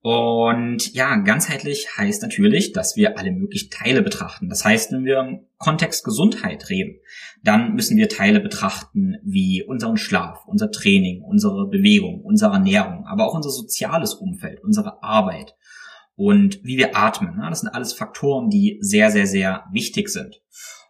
[0.01, 4.49] Und ja, ganzheitlich heißt natürlich, dass wir alle möglichen Teile betrachten.
[4.49, 6.99] Das heißt, wenn wir im Kontext Gesundheit reden,
[7.43, 13.25] dann müssen wir Teile betrachten wie unseren Schlaf, unser Training, unsere Bewegung, unsere Ernährung, aber
[13.25, 15.55] auch unser soziales Umfeld, unsere Arbeit
[16.15, 17.39] und wie wir atmen.
[17.49, 20.41] Das sind alles Faktoren, die sehr, sehr, sehr wichtig sind.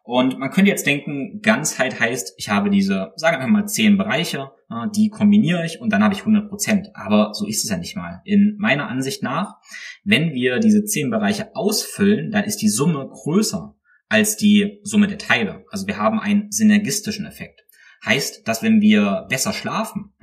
[0.03, 4.51] Und man könnte jetzt denken, Ganzheit heißt, ich habe diese, sagen wir mal, zehn Bereiche,
[4.95, 6.89] die kombiniere ich und dann habe ich 100 Prozent.
[6.93, 8.21] Aber so ist es ja nicht mal.
[8.25, 9.57] In meiner Ansicht nach,
[10.03, 13.75] wenn wir diese zehn Bereiche ausfüllen, dann ist die Summe größer
[14.09, 15.65] als die Summe der Teile.
[15.69, 17.63] Also wir haben einen synergistischen Effekt.
[18.03, 20.13] Heißt, dass wenn wir besser schlafen,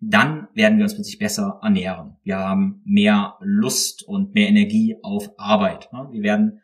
[0.00, 2.16] dann werden wir uns plötzlich besser ernähren.
[2.24, 5.88] Wir haben mehr Lust und mehr Energie auf Arbeit.
[6.10, 6.60] Wir werden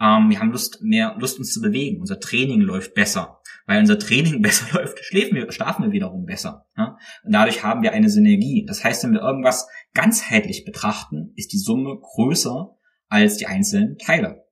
[0.00, 2.00] ähm, wir haben Lust, mehr Lust uns zu bewegen.
[2.00, 3.40] Unser Training läuft besser.
[3.66, 6.66] Weil unser Training besser läuft, schläfen wir, schlafen wir wiederum besser.
[6.76, 6.96] Ja?
[7.24, 8.64] Und dadurch haben wir eine Synergie.
[8.66, 12.76] Das heißt, wenn wir irgendwas ganzheitlich betrachten, ist die Summe größer
[13.08, 14.44] als die einzelnen Teile.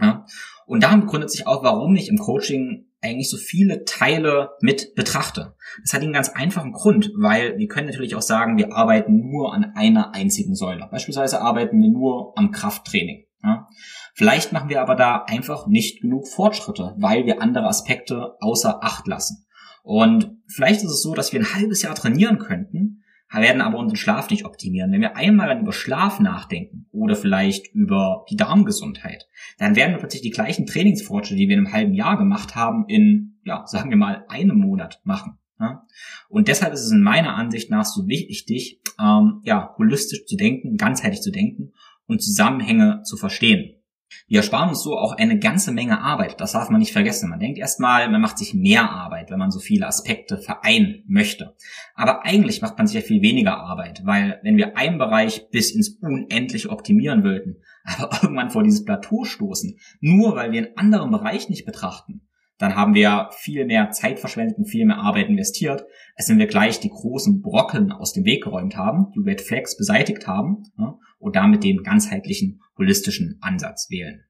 [0.00, 0.26] Ja?
[0.66, 5.56] Und daran begründet sich auch, warum ich im Coaching eigentlich so viele Teile mit betrachte.
[5.82, 9.52] Das hat einen ganz einfachen Grund, weil wir können natürlich auch sagen, wir arbeiten nur
[9.52, 10.88] an einer einzigen Säule.
[10.90, 13.26] Beispielsweise arbeiten wir nur am Krafttraining.
[13.42, 13.68] Ja?
[14.14, 19.06] Vielleicht machen wir aber da einfach nicht genug Fortschritte, weil wir andere Aspekte außer Acht
[19.06, 19.44] lassen.
[19.82, 23.96] Und vielleicht ist es so, dass wir ein halbes Jahr trainieren könnten, werden aber unseren
[23.96, 24.92] Schlaf nicht optimieren.
[24.92, 29.26] Wenn wir einmal über Schlaf nachdenken oder vielleicht über die Darmgesundheit,
[29.58, 32.84] dann werden wir plötzlich die gleichen Trainingsfortschritte, die wir in einem halben Jahr gemacht haben,
[32.86, 35.38] in, ja, sagen wir mal, einem Monat machen.
[35.58, 35.84] Ja?
[36.28, 40.76] Und deshalb ist es in meiner Ansicht nach so wichtig, ähm, ja, holistisch zu denken,
[40.76, 41.72] ganzheitlich zu denken
[42.06, 43.80] und Zusammenhänge zu verstehen.
[44.26, 46.40] Wir ersparen uns so auch eine ganze Menge Arbeit.
[46.40, 47.30] Das darf man nicht vergessen.
[47.30, 51.54] Man denkt erstmal, man macht sich mehr Arbeit, wenn man so viele Aspekte vereinen möchte.
[51.94, 55.74] Aber eigentlich macht man sich ja viel weniger Arbeit, weil wenn wir einen Bereich bis
[55.74, 61.10] ins Unendliche optimieren wollten, aber irgendwann vor dieses Plateau stoßen, nur weil wir einen anderen
[61.10, 62.22] Bereich nicht betrachten,
[62.58, 66.46] dann haben wir viel mehr Zeit verschwendet und viel mehr Arbeit investiert, als wenn wir
[66.46, 70.96] gleich die großen Brocken aus dem Weg geräumt haben, die Red Flags beseitigt haben ja,
[71.18, 74.24] und damit den ganzheitlichen, holistischen Ansatz wählen.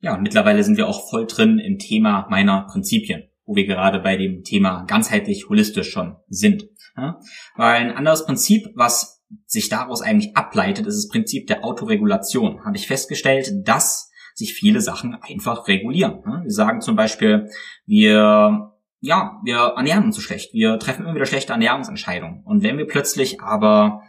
[0.00, 4.00] Ja, und mittlerweile sind wir auch voll drin im Thema meiner Prinzipien, wo wir gerade
[4.00, 6.68] bei dem Thema ganzheitlich, holistisch schon sind.
[6.96, 7.18] Ja,
[7.56, 12.62] weil ein anderes Prinzip, was sich daraus eigentlich ableitet, ist das Prinzip der Autoregulation.
[12.64, 16.20] Habe ich festgestellt, dass sich viele Sachen einfach regulieren.
[16.26, 16.40] Ne?
[16.42, 17.48] Wir sagen zum Beispiel,
[17.86, 20.54] wir ja, wir ernähren uns so schlecht.
[20.54, 22.42] Wir treffen immer wieder schlechte Ernährungsentscheidungen.
[22.42, 24.02] Und wenn wir plötzlich aber,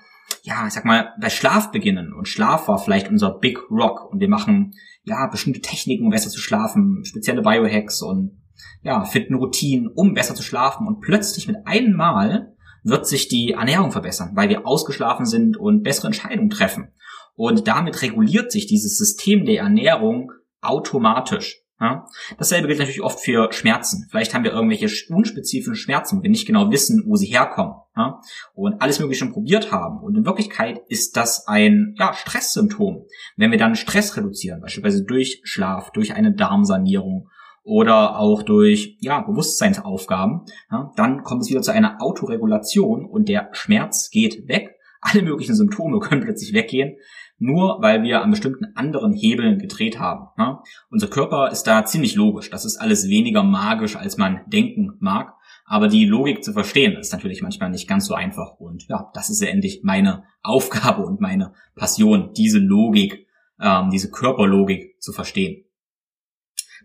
[0.43, 4.21] ja, ich sag mal, bei Schlaf beginnen und Schlaf war vielleicht unser Big Rock und
[4.21, 8.41] wir machen, ja, bestimmte Techniken, um besser zu schlafen, spezielle Biohacks und,
[8.83, 13.51] ja, fitten Routinen, um besser zu schlafen und plötzlich mit einem Mal wird sich die
[13.51, 16.93] Ernährung verbessern, weil wir ausgeschlafen sind und bessere Entscheidungen treffen.
[17.35, 21.65] Und damit reguliert sich dieses System der Ernährung automatisch.
[21.79, 22.07] Ja?
[22.37, 24.07] Dasselbe gilt natürlich oft für Schmerzen.
[24.09, 27.75] Vielleicht haben wir irgendwelche unspezifischen Schmerzen, wo wir nicht genau wissen, wo sie herkommen.
[27.95, 28.21] Ja?
[28.53, 29.99] Und alles Mögliche schon probiert haben.
[29.99, 33.05] Und in Wirklichkeit ist das ein ja, Stresssymptom.
[33.35, 37.29] Wenn wir dann Stress reduzieren, beispielsweise durch Schlaf, durch eine Darmsanierung
[37.63, 43.49] oder auch durch ja, Bewusstseinsaufgaben, ja, dann kommt es wieder zu einer Autoregulation und der
[43.51, 44.75] Schmerz geht weg.
[45.01, 46.95] Alle möglichen Symptome können plötzlich weggehen
[47.37, 50.27] nur weil wir an bestimmten anderen Hebeln gedreht haben.
[50.37, 50.63] Ja?
[50.89, 52.49] Unser Körper ist da ziemlich logisch.
[52.49, 55.33] Das ist alles weniger magisch, als man denken mag.
[55.65, 58.59] Aber die Logik zu verstehen ist natürlich manchmal nicht ganz so einfach.
[58.59, 63.27] Und ja, das ist ja endlich meine Aufgabe und meine Passion, diese Logik,
[63.59, 65.65] ähm, diese Körperlogik zu verstehen.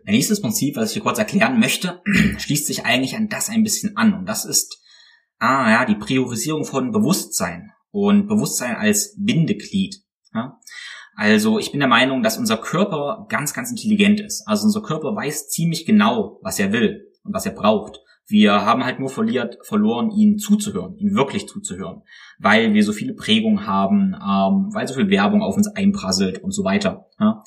[0.04, 2.00] Mein nächstes Prinzip, was ich hier kurz erklären möchte,
[2.38, 4.14] schließt sich eigentlich an das ein bisschen an.
[4.14, 4.82] Und das ist
[5.40, 9.96] ah, ja, die Priorisierung von Bewusstsein und Bewusstsein als Bindeglied.
[10.34, 10.58] Ja?
[11.16, 14.46] Also ich bin der Meinung, dass unser Körper ganz, ganz intelligent ist.
[14.46, 18.00] Also unser Körper weiß ziemlich genau, was er will und was er braucht.
[18.26, 22.02] Wir haben halt nur verliert, verloren, ihn zuzuhören, ihm wirklich zuzuhören,
[22.38, 26.52] weil wir so viele Prägungen haben, ähm, weil so viel Werbung auf uns einprasselt und
[26.52, 27.06] so weiter.
[27.18, 27.42] Ja?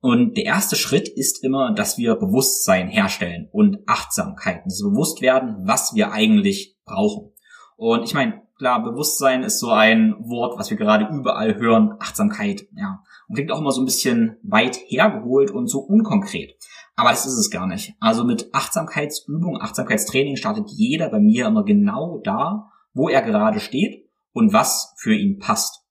[0.00, 5.94] Und der erste Schritt ist immer, dass wir Bewusstsein herstellen und Achtsamkeit, das Bewusstwerden, was
[5.94, 7.32] wir eigentlich brauchen.
[7.76, 11.94] Und ich meine, klar, Bewusstsein ist so ein Wort, was wir gerade überall hören.
[12.00, 13.02] Achtsamkeit, ja.
[13.28, 16.54] Und klingt auch immer so ein bisschen weit hergeholt und so unkonkret.
[16.94, 17.94] Aber das ist es gar nicht.
[18.00, 24.08] Also mit Achtsamkeitsübung, Achtsamkeitstraining startet jeder bei mir immer genau da, wo er gerade steht
[24.32, 25.82] und was für ihn passt.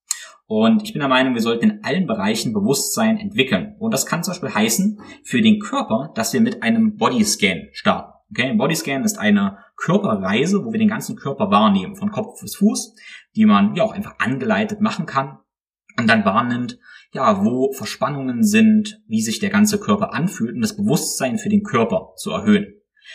[0.47, 3.75] Und ich bin der Meinung, wir sollten in allen Bereichen Bewusstsein entwickeln.
[3.80, 8.13] Und das kann zum Beispiel heißen, für den Körper, dass wir mit einem Bodyscan starten.
[8.32, 12.95] Okay, Bodyscan ist eine Körperreise, wo wir den ganzen Körper wahrnehmen, von Kopf bis Fuß,
[13.35, 15.39] die man ja auch einfach angeleitet machen kann
[15.97, 16.79] und dann wahrnimmt,
[17.11, 21.63] ja, wo Verspannungen sind, wie sich der ganze Körper anfühlt, um das Bewusstsein für den
[21.63, 22.67] Körper zu erhöhen.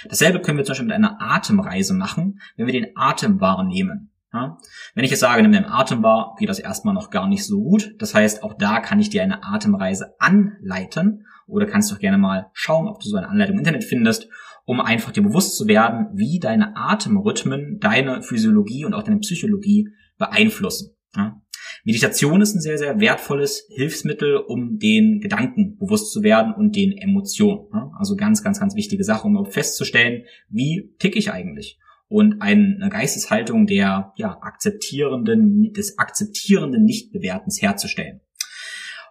[0.08, 4.12] Dasselbe können wir zum Beispiel mit einer Atemreise machen, wenn wir den Atem wahrnehmen.
[4.32, 4.56] Ja?
[4.94, 7.60] Wenn ich jetzt sage, nimm den Atem wahr, geht das erstmal noch gar nicht so
[7.62, 7.94] gut.
[7.98, 12.18] Das heißt, auch da kann ich dir eine Atemreise anleiten oder kannst du auch gerne
[12.18, 14.28] mal schauen, ob du so eine Anleitung im Internet findest
[14.64, 19.88] um einfach dir bewusst zu werden, wie deine Atemrhythmen deine Physiologie und auch deine Psychologie
[20.18, 20.96] beeinflussen.
[21.16, 21.40] Ja?
[21.84, 26.92] Meditation ist ein sehr, sehr wertvolles Hilfsmittel, um den Gedanken bewusst zu werden und den
[26.92, 27.68] Emotionen.
[27.72, 27.90] Ja?
[27.98, 31.78] Also ganz, ganz, ganz wichtige Sache, um festzustellen, wie tick ich eigentlich
[32.10, 38.20] und eine Geisteshaltung der ja, akzeptierenden, des akzeptierenden Nichtbewertens herzustellen.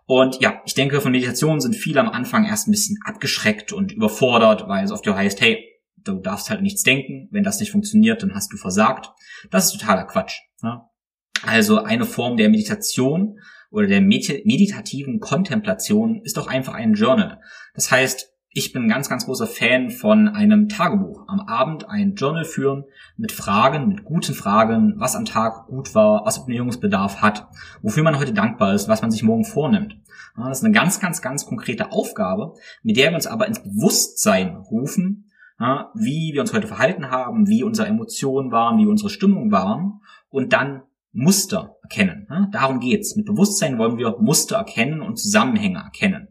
[0.10, 3.92] Und ja, ich denke, von Meditation sind viele am Anfang erst ein bisschen abgeschreckt und
[3.92, 5.64] überfordert, weil es oft ja heißt, hey,
[5.98, 9.12] du darfst halt nichts denken, wenn das nicht funktioniert, dann hast du versagt.
[9.52, 10.34] Das ist totaler Quatsch.
[10.64, 10.82] Ne?
[11.44, 13.38] Also eine Form der Meditation
[13.70, 17.40] oder der meditativen Kontemplation ist doch einfach ein Journal.
[17.76, 21.24] Das heißt, ich bin ein ganz, ganz großer Fan von einem Tagebuch.
[21.28, 22.84] Am Abend ein Journal führen
[23.16, 27.48] mit Fragen, mit guten Fragen, was am Tag gut war, was Optimierungsbedarf hat,
[27.82, 29.96] wofür man heute dankbar ist, was man sich morgen vornimmt.
[30.36, 34.58] Das ist eine ganz, ganz, ganz konkrete Aufgabe, mit der wir uns aber ins Bewusstsein
[34.58, 35.32] rufen,
[35.96, 40.52] wie wir uns heute verhalten haben, wie unsere Emotionen waren, wie unsere Stimmung waren und
[40.52, 40.82] dann
[41.14, 42.28] Muster erkennen.
[42.52, 43.16] Darum geht's.
[43.16, 46.28] Mit Bewusstsein wollen wir Muster erkennen und Zusammenhänge erkennen.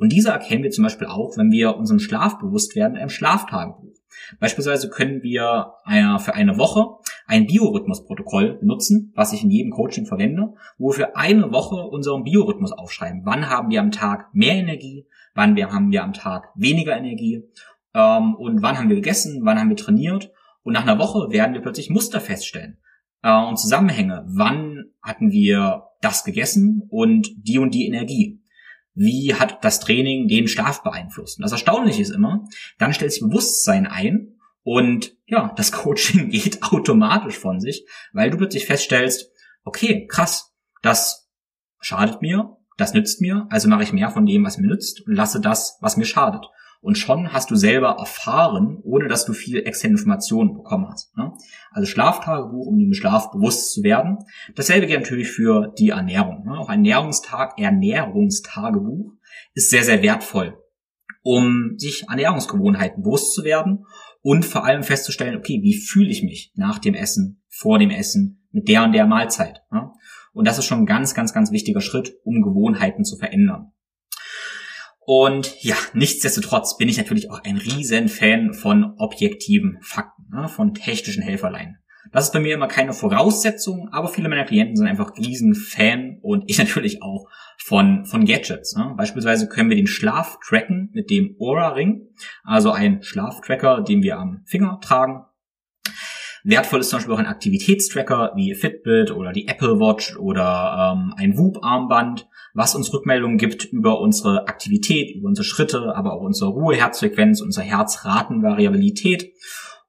[0.00, 3.10] Und diese erkennen wir zum Beispiel auch, wenn wir unserem Schlaf bewusst werden, in einem
[3.10, 3.92] Schlaftagebuch.
[4.38, 5.74] Beispielsweise können wir
[6.18, 6.86] für eine Woche
[7.26, 12.24] ein Biorhythmusprotokoll benutzen, was ich in jedem Coaching verwende, wo wir für eine Woche unseren
[12.24, 13.22] Biorhythmus aufschreiben.
[13.24, 15.06] Wann haben wir am Tag mehr Energie?
[15.34, 17.44] Wann haben wir am Tag weniger Energie?
[17.94, 19.40] Ähm, und wann haben wir gegessen?
[19.42, 20.32] Wann haben wir trainiert?
[20.62, 22.78] Und nach einer Woche werden wir plötzlich Muster feststellen
[23.22, 24.24] äh, und Zusammenhänge.
[24.28, 28.40] Wann hatten wir das gegessen und die und die Energie?
[28.94, 31.38] Wie hat das Training den Schlaf beeinflusst.
[31.38, 32.44] Und das Erstaunliche ist immer,
[32.78, 38.36] dann stellt sich Bewusstsein ein und ja, das Coaching geht automatisch von sich, weil du
[38.36, 39.30] plötzlich feststellst,
[39.64, 41.30] okay, krass, das
[41.80, 45.14] schadet mir, das nützt mir, also mache ich mehr von dem, was mir nützt und
[45.14, 46.46] lasse das, was mir schadet.
[46.82, 51.14] Und schon hast du selber erfahren, ohne dass du viel externe Informationen bekommen hast.
[51.16, 51.32] Ne?
[51.70, 54.18] Also Schlaftagebuch, um dem Schlaf bewusst zu werden.
[54.54, 56.44] Dasselbe gilt natürlich für die Ernährung.
[56.46, 56.58] Ne?
[56.58, 59.12] Auch ein Ernährungstag, Ernährungstagebuch
[59.52, 60.58] ist sehr, sehr wertvoll,
[61.22, 63.84] um sich Ernährungsgewohnheiten bewusst zu werden
[64.22, 68.46] und vor allem festzustellen, okay, wie fühle ich mich nach dem Essen, vor dem Essen,
[68.52, 69.62] mit der und der Mahlzeit.
[69.70, 69.90] Ne?
[70.32, 73.72] Und das ist schon ein ganz, ganz, ganz wichtiger Schritt, um Gewohnheiten zu verändern.
[75.00, 80.74] Und ja, nichtsdestotrotz bin ich natürlich auch ein riesen Fan von objektiven Fakten, ne, von
[80.74, 81.78] technischen Helferlein.
[82.12, 86.18] Das ist bei mir immer keine Voraussetzung, aber viele meiner Klienten sind einfach riesen Fan
[86.22, 87.26] und ich natürlich auch
[87.58, 88.74] von, von Gadgets.
[88.76, 88.94] Ne.
[88.96, 92.08] Beispielsweise können wir den Schlaf tracken mit dem Aura Ring,
[92.42, 95.24] also ein Schlaftracker, den wir am Finger tragen.
[96.44, 101.14] Wertvoll ist zum Beispiel auch ein Aktivitätstracker wie Fitbit oder die Apple Watch oder ähm,
[101.16, 106.50] ein Whoop-Armband was uns Rückmeldungen gibt über unsere Aktivität, über unsere Schritte, aber auch unsere
[106.50, 109.32] Ruheherzfrequenz, unsere Herzratenvariabilität.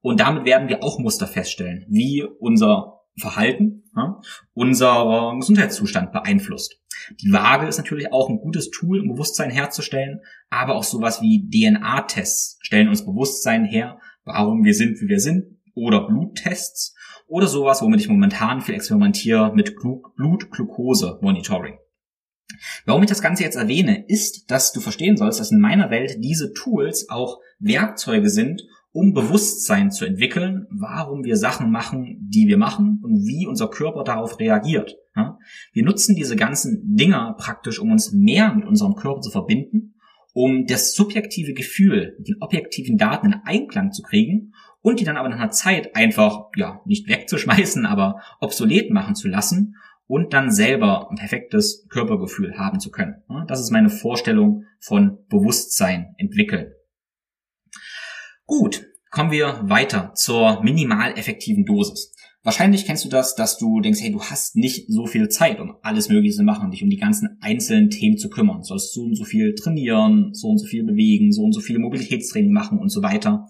[0.02, 4.20] Und damit werden wir auch Muster feststellen, wie unser Verhalten ja,
[4.54, 6.82] unser Gesundheitszustand beeinflusst.
[7.20, 11.50] Die Waage ist natürlich auch ein gutes Tool, um Bewusstsein herzustellen, aber auch sowas wie
[11.50, 16.96] DNA-Tests stellen uns Bewusstsein her, warum wir sind, wie wir sind, oder Bluttests
[17.28, 21.78] oder sowas, womit ich momentan viel experimentiere mit Blutglucose-Monitoring.
[22.86, 26.18] Warum ich das Ganze jetzt erwähne, ist, dass du verstehen sollst, dass in meiner Welt
[26.20, 32.58] diese Tools auch Werkzeuge sind, um Bewusstsein zu entwickeln, warum wir Sachen machen, die wir
[32.58, 34.98] machen und wie unser Körper darauf reagiert.
[35.72, 39.96] Wir nutzen diese ganzen Dinger praktisch, um uns mehr mit unserem Körper zu verbinden,
[40.34, 45.17] um das subjektive Gefühl mit den objektiven Daten in Einklang zu kriegen und die dann
[45.17, 49.76] aber nach einer Zeit einfach, ja, nicht wegzuschmeißen, aber obsolet machen zu lassen
[50.08, 53.24] und dann selber ein perfektes Körpergefühl haben zu können.
[53.48, 56.74] Das ist meine Vorstellung von Bewusstsein entwickeln.
[58.46, 62.13] Gut, kommen wir weiter zur minimal effektiven Dosis.
[62.44, 65.76] Wahrscheinlich kennst du das, dass du denkst, hey, du hast nicht so viel Zeit, um
[65.84, 68.58] alles Mögliche zu machen, dich um die ganzen einzelnen Themen zu kümmern.
[68.58, 71.62] Du sollst so und so viel trainieren, so und so viel bewegen, so und so
[71.62, 73.48] viel Mobilitätstraining machen und so weiter.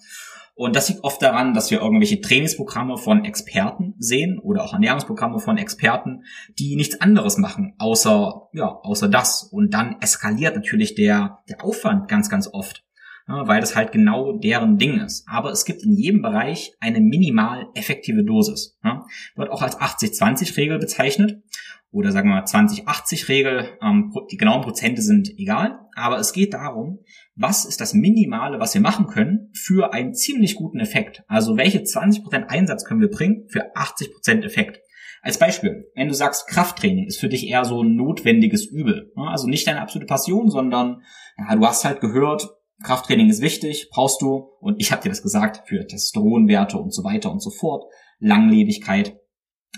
[0.53, 5.39] Und das liegt oft daran, dass wir irgendwelche Trainingsprogramme von Experten sehen oder auch Ernährungsprogramme
[5.39, 6.23] von Experten,
[6.59, 9.43] die nichts anderes machen, außer, ja, außer das.
[9.43, 12.83] Und dann eskaliert natürlich der, der Aufwand ganz, ganz oft,
[13.27, 15.25] ja, weil das halt genau deren Ding ist.
[15.27, 18.77] Aber es gibt in jedem Bereich eine minimal effektive Dosis.
[18.83, 21.41] Ja, wird auch als 80-20-Regel bezeichnet
[21.91, 23.77] oder sagen wir mal 20-80-Regel.
[23.81, 26.99] Ähm, die genauen Prozente sind egal, aber es geht darum,
[27.35, 31.23] was ist das Minimale, was wir machen können für einen ziemlich guten Effekt.
[31.27, 34.79] Also welche 20% Einsatz können wir bringen für 80% Effekt.
[35.21, 39.11] Als Beispiel, wenn du sagst, Krafttraining ist für dich eher so ein notwendiges Übel.
[39.15, 41.03] Also nicht deine absolute Passion, sondern
[41.37, 42.49] ja, du hast halt gehört,
[42.83, 47.03] Krafttraining ist wichtig, brauchst du, und ich habe dir das gesagt, für Testosteronwerte und so
[47.03, 47.83] weiter und so fort,
[48.17, 49.19] Langlebigkeit.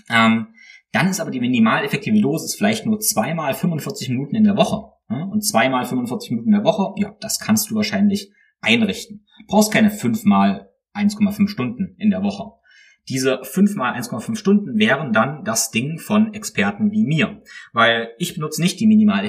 [0.08, 0.53] Ähm,
[0.94, 4.92] dann ist aber die minimal effektive Dosis vielleicht nur zweimal 45 Minuten in der Woche.
[5.08, 8.30] Und zweimal 45 Minuten in der Woche, ja, das kannst du wahrscheinlich
[8.60, 9.26] einrichten.
[9.48, 12.52] Brauchst keine fünfmal 1,5 Stunden in der Woche.
[13.08, 17.42] Diese fünfmal 1,5 Stunden wären dann das Ding von Experten wie mir.
[17.72, 19.26] Weil ich benutze nicht die minimal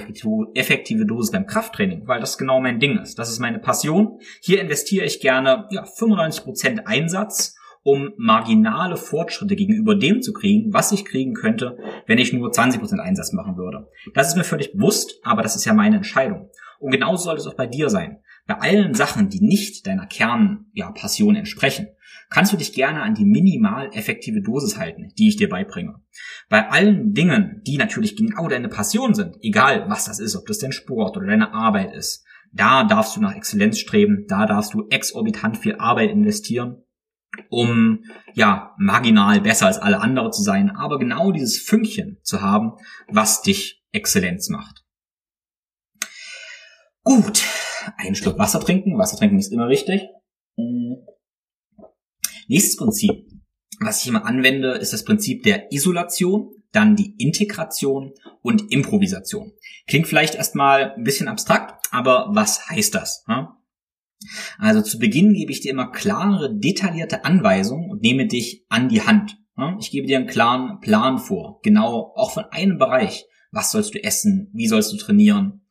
[0.54, 3.20] effektive Dosis beim Krafttraining, weil das genau mein Ding ist.
[3.20, 4.20] Das ist meine Passion.
[4.42, 10.92] Hier investiere ich gerne ja, 95% Einsatz um marginale Fortschritte gegenüber dem zu kriegen, was
[10.92, 13.88] ich kriegen könnte, wenn ich nur 20% Einsatz machen würde.
[14.16, 16.50] Das ist mir völlig bewusst, aber das ist ja meine Entscheidung.
[16.80, 18.18] Und genauso sollte es auch bei dir sein.
[18.48, 21.90] Bei allen Sachen, die nicht deiner Kernpassion ja, entsprechen,
[22.32, 26.02] kannst du dich gerne an die minimal effektive Dosis halten, die ich dir beibringe.
[26.50, 30.58] Bei allen Dingen, die natürlich genau deine Passion sind, egal was das ist, ob das
[30.58, 34.88] dein Sport oder deine Arbeit ist, da darfst du nach Exzellenz streben, da darfst du
[34.90, 36.82] exorbitant viel Arbeit investieren,
[37.50, 42.74] um ja marginal besser als alle andere zu sein, aber genau dieses Fünkchen zu haben,
[43.08, 44.84] was dich Exzellenz macht.
[47.04, 47.44] Gut,
[47.98, 48.98] einen Schluck Wasser trinken.
[48.98, 50.02] Wasser trinken ist immer wichtig.
[50.58, 50.98] Hm.
[52.48, 53.12] Nächstes Prinzip,
[53.80, 59.54] was ich immer anwende, ist das Prinzip der Isolation, dann die Integration und Improvisation.
[59.88, 63.24] Klingt vielleicht erstmal ein bisschen abstrakt, aber was heißt das?
[64.58, 69.02] Also zu Beginn gebe ich dir immer klare, detaillierte Anweisungen und nehme dich an die
[69.02, 69.38] Hand.
[69.80, 73.26] Ich gebe dir einen klaren Plan vor, genau auch von einem Bereich.
[73.52, 74.50] Was sollst du essen?
[74.54, 75.62] Wie sollst du trainieren?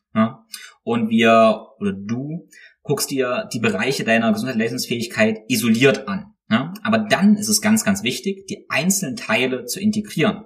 [0.83, 2.49] Und wir oder du
[2.83, 6.35] guckst dir die Bereiche deiner Gesundheitsleistungsfähigkeit isoliert an.
[6.83, 10.45] Aber dann ist es ganz, ganz wichtig, die einzelnen Teile zu integrieren.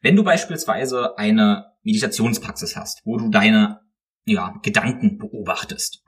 [0.00, 3.80] Wenn du beispielsweise eine Meditationspraxis hast, wo du deine
[4.24, 6.04] ja, Gedanken beobachtest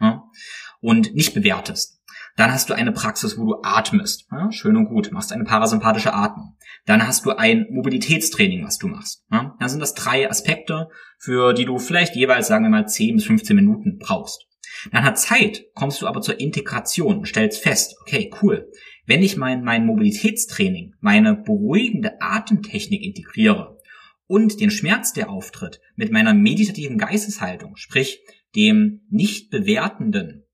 [0.83, 2.03] und nicht bewertest,
[2.37, 4.27] dann hast du eine Praxis, wo du atmest.
[4.31, 6.57] Ja, schön und gut, machst eine parasympathische Atmung.
[6.85, 9.25] Dann hast du ein Mobilitätstraining, was du machst.
[9.31, 13.17] Ja, dann sind das drei Aspekte, für die du vielleicht jeweils, sagen wir mal, 10
[13.17, 14.47] bis 15 Minuten brauchst.
[14.91, 18.69] Nach einer Zeit kommst du aber zur Integration und stellst fest, okay, cool,
[19.07, 23.79] wenn ich mein, mein Mobilitätstraining, meine beruhigende Atemtechnik integriere
[24.27, 28.21] und den Schmerz, der auftritt, mit meiner meditativen Geisteshaltung, sprich
[28.57, 30.45] dem nicht bewertenden,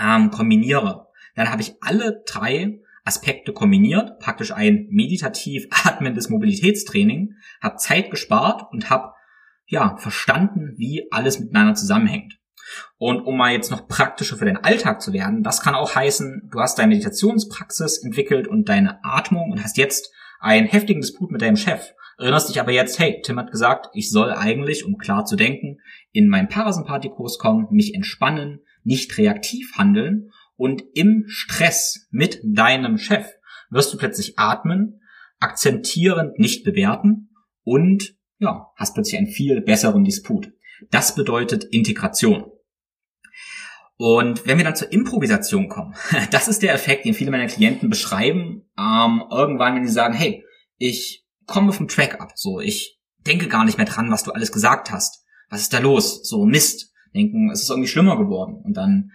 [0.00, 7.76] ähm, kombiniere, dann habe ich alle drei Aspekte kombiniert, praktisch ein meditativ atmendes Mobilitätstraining, habe
[7.76, 9.12] Zeit gespart und habe
[9.66, 12.38] ja verstanden, wie alles miteinander zusammenhängt.
[12.98, 16.50] Und um mal jetzt noch praktischer für den Alltag zu werden, das kann auch heißen,
[16.50, 21.40] du hast deine Meditationspraxis entwickelt und deine Atmung und hast jetzt einen heftigen Disput mit
[21.40, 21.94] deinem Chef.
[22.18, 25.78] Erinnerst dich aber jetzt, hey, Tim hat gesagt, ich soll eigentlich, um klar zu denken,
[26.12, 33.26] in meinen Parasympathikus kommen, mich entspannen, nicht reaktiv handeln und im Stress mit deinem Chef
[33.70, 35.00] wirst du plötzlich atmen,
[35.38, 37.30] akzentierend nicht bewerten
[37.62, 40.52] und ja, hast plötzlich einen viel besseren Disput.
[40.90, 42.50] Das bedeutet Integration.
[43.96, 45.94] Und wenn wir dann zur Improvisation kommen,
[46.30, 50.44] das ist der Effekt, den viele meiner Klienten beschreiben, ähm, irgendwann, wenn sie sagen, hey,
[50.76, 54.52] ich komme vom Track ab, so, ich denke gar nicht mehr dran, was du alles
[54.52, 55.24] gesagt hast.
[55.50, 56.28] Was ist da los?
[56.28, 56.92] So, Mist.
[57.14, 58.60] Denken, es ist irgendwie schlimmer geworden.
[58.64, 59.12] Und dann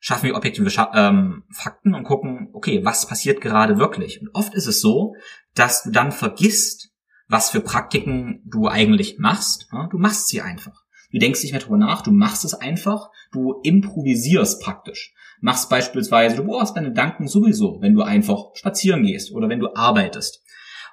[0.00, 4.20] schaffen wir objektive Scha ähm, Fakten und gucken, okay, was passiert gerade wirklich?
[4.20, 5.14] Und oft ist es so,
[5.54, 6.90] dass du dann vergisst,
[7.28, 9.68] was für Praktiken du eigentlich machst.
[9.90, 10.84] Du machst sie einfach.
[11.10, 15.14] Du denkst nicht mehr drüber nach, du machst es einfach, du improvisierst praktisch.
[15.40, 19.74] Machst beispielsweise, du brauchst deine Gedanken sowieso, wenn du einfach spazieren gehst oder wenn du
[19.74, 20.42] arbeitest.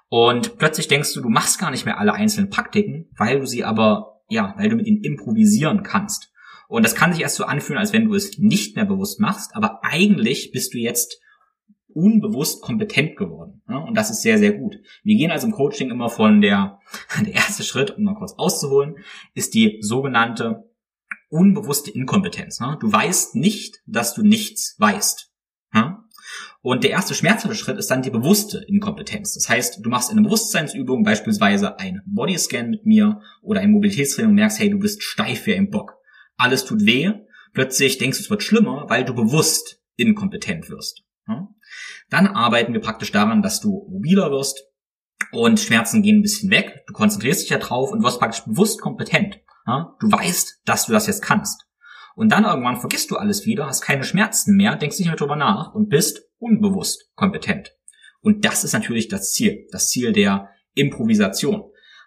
[0.09, 3.63] Und plötzlich denkst du, du machst gar nicht mehr alle einzelnen Praktiken, weil du sie
[3.63, 6.31] aber, ja, weil du mit ihnen improvisieren kannst.
[6.73, 9.55] Und das kann sich erst so anfühlen, als wenn du es nicht mehr bewusst machst,
[9.55, 11.21] aber eigentlich bist du jetzt
[11.87, 13.61] unbewusst kompetent geworden.
[13.69, 14.79] Ja, und das ist sehr, sehr gut.
[15.03, 16.79] Wir gehen also im Coaching immer von der,
[17.23, 18.95] der erste Schritt, um mal kurz auszuholen,
[19.35, 20.67] ist die sogenannte
[21.29, 22.57] unbewusste Inkompetenz.
[22.57, 22.75] Ja.
[22.77, 25.31] Du weißt nicht, dass du nichts weißt.
[25.75, 26.03] Ja.
[26.63, 29.35] Und der erste schmerzhafte Schritt ist dann die bewusste Inkompetenz.
[29.35, 34.35] Das heißt, du machst eine Bewusstseinsübung, beispielsweise ein Bodyscan mit mir oder ein Mobilitätstraining und
[34.37, 35.99] merkst, hey, du bist steif wie ein Bock.
[36.37, 37.11] Alles tut weh.
[37.53, 41.03] Plötzlich denkst du, es wird schlimmer, weil du bewusst inkompetent wirst.
[42.09, 44.63] Dann arbeiten wir praktisch daran, dass du mobiler wirst
[45.31, 46.83] und Schmerzen gehen ein bisschen weg.
[46.87, 49.39] Du konzentrierst dich ja drauf und wirst praktisch bewusst kompetent.
[49.99, 51.65] Du weißt, dass du das jetzt kannst.
[52.15, 55.35] Und dann irgendwann vergisst du alles wieder, hast keine Schmerzen mehr, denkst nicht mehr drüber
[55.35, 57.75] nach und bist unbewusst kompetent.
[58.21, 61.63] Und das ist natürlich das Ziel, das Ziel der Improvisation.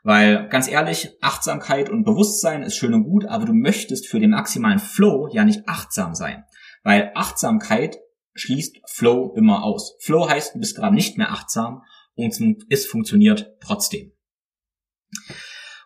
[0.06, 4.30] Weil ganz ehrlich, Achtsamkeit und Bewusstsein ist schön und gut, aber du möchtest für den
[4.30, 6.44] maximalen Flow ja nicht achtsam sein.
[6.84, 7.98] Weil Achtsamkeit
[8.34, 9.96] schließt Flow immer aus.
[10.00, 11.82] Flow heißt, du bist gerade nicht mehr achtsam
[12.14, 12.32] und
[12.70, 14.12] es funktioniert trotzdem.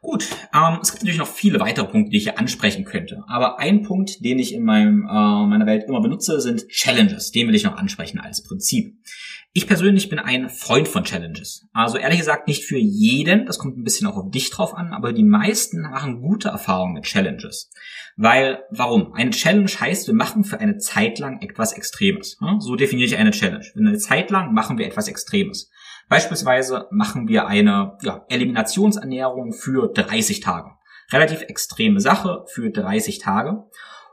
[0.02, 3.22] Gut, ähm, es gibt natürlich noch viele weitere Punkte, die ich hier ansprechen könnte.
[3.26, 7.30] Aber ein Punkt, den ich in meinem, äh, meiner Welt immer benutze, sind Challenges.
[7.30, 8.96] Den will ich noch ansprechen als Prinzip.
[9.52, 11.66] Ich persönlich bin ein Freund von Challenges.
[11.72, 14.92] Also ehrlich gesagt nicht für jeden, das kommt ein bisschen auch auf dich drauf an,
[14.92, 17.68] aber die meisten machen gute Erfahrungen mit Challenges.
[18.16, 19.12] Weil, warum?
[19.12, 22.38] Eine Challenge heißt, wir machen für eine Zeit lang etwas Extremes.
[22.60, 23.64] So definiere ich eine Challenge.
[23.64, 25.68] Für eine Zeit lang machen wir etwas Extremes.
[26.08, 30.70] Beispielsweise machen wir eine ja, Eliminationsernährung für 30 Tage.
[31.12, 33.64] Relativ extreme Sache für 30 Tage.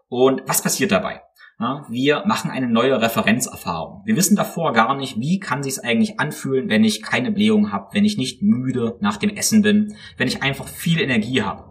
[0.08, 1.22] Und was passiert dabei?
[1.60, 4.04] Wir machen eine neue Referenzerfahrung.
[4.06, 7.88] Wir wissen davor gar nicht, wie kann sich eigentlich anfühlen, wenn ich keine Blähung habe,
[7.94, 11.64] wenn ich nicht müde nach dem Essen bin, wenn ich einfach viel Energie habe.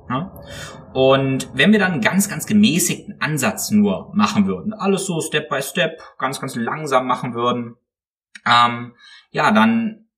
[0.93, 5.49] Und wenn wir dann einen ganz, ganz gemäßigten Ansatz nur machen würden, alles so Step
[5.49, 7.77] by Step, ganz, ganz langsam machen würden,
[8.45, 8.95] ähm,
[9.31, 10.09] ja, dann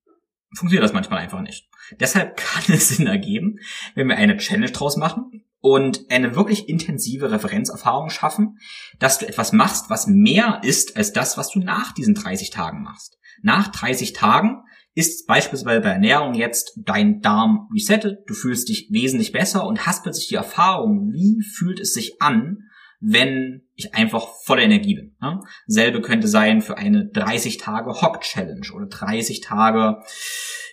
[0.54, 1.68] funktioniert das manchmal einfach nicht.
[2.00, 3.58] Deshalb kann es Sinn ergeben,
[3.94, 8.58] wenn wir eine Challenge draus machen und eine wirklich intensive Referenzerfahrung schaffen,
[8.98, 12.82] dass du etwas machst, was mehr ist als das, was du nach diesen 30 Tagen
[12.82, 13.18] machst.
[13.42, 14.62] Nach 30 Tagen
[14.94, 20.02] ist beispielsweise bei Ernährung jetzt dein Darm resettet, du fühlst dich wesentlich besser und hast
[20.02, 22.67] plötzlich die Erfahrung, wie fühlt es sich an,
[23.00, 25.16] wenn ich einfach voller Energie bin.
[25.20, 25.40] Ne?
[25.66, 30.02] Selbe könnte sein für eine 30 Tage Hock-Challenge oder 30 Tage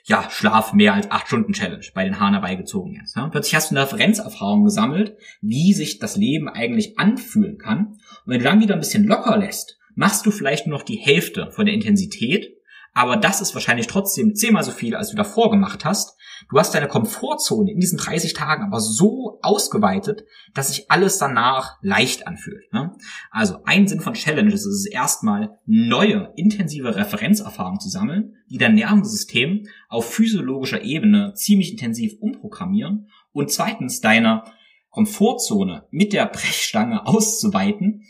[0.05, 3.15] ja, Schlaf mehr als 8 Stunden Challenge bei den Haaren herbeigezogen jetzt.
[3.15, 3.27] Ne?
[3.31, 7.87] Plötzlich hast du eine Referenzerfahrung gesammelt, wie sich das Leben eigentlich anfühlen kann.
[8.25, 10.97] Und wenn du dann wieder ein bisschen locker lässt, machst du vielleicht nur noch die
[10.97, 12.54] Hälfte von der Intensität
[12.95, 16.17] aber das ist wahrscheinlich trotzdem zehnmal so viel, als du davor gemacht hast.
[16.49, 20.23] Du hast deine Komfortzone in diesen 30 Tagen aber so ausgeweitet,
[20.53, 22.71] dass sich alles danach leicht anfühlt.
[22.71, 22.95] Ne?
[23.31, 28.75] Also ein Sinn von Challenges ist es erstmal, neue, intensive Referenzerfahrungen zu sammeln, die dein
[28.75, 34.45] Nervensystem auf physiologischer Ebene ziemlich intensiv umprogrammieren und zweitens deine
[34.89, 38.03] Komfortzone mit der Brechstange auszuweiten,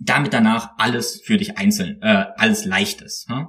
[0.00, 3.28] damit danach alles für dich einzeln, äh, alles leicht ist.
[3.30, 3.48] Ne?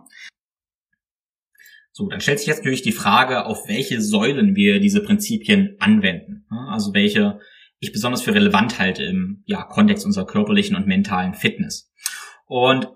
[1.97, 6.45] So, dann stellt sich jetzt natürlich die Frage, auf welche Säulen wir diese Prinzipien anwenden.
[6.69, 7.39] Also welche
[7.79, 11.91] ich besonders für relevant halte im ja, Kontext unserer körperlichen und mentalen Fitness.
[12.45, 12.87] Und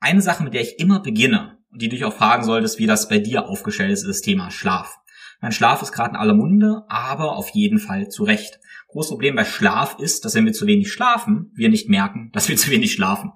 [0.00, 2.88] eine Sache, mit der ich immer beginne und die du dich auch fragen solltest, wie
[2.88, 4.98] das bei dir aufgestellt ist, ist das Thema Schlaf.
[5.40, 8.58] Mein Schlaf ist gerade in aller Munde, aber auf jeden Fall zu Recht.
[8.88, 12.48] Großes Problem bei Schlaf ist, dass wenn wir zu wenig schlafen, wir nicht merken, dass
[12.48, 13.30] wir zu wenig schlafen.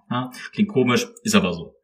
[0.52, 1.76] Klingt komisch, ist aber so.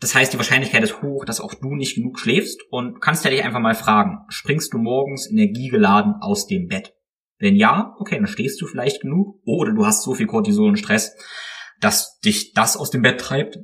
[0.00, 3.30] Das heißt, die Wahrscheinlichkeit ist hoch, dass auch du nicht genug schläfst und kannst ja
[3.30, 6.94] dich einfach mal fragen, springst du morgens energiegeladen aus dem Bett?
[7.38, 10.78] Wenn ja, okay, dann stehst du vielleicht genug oder du hast so viel Cortisol und
[10.78, 11.16] Stress,
[11.80, 13.58] dass dich das aus dem Bett treibt.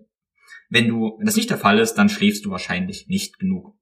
[0.69, 3.77] Wenn du, wenn das nicht der Fall ist, dann schläfst du wahrscheinlich nicht genug.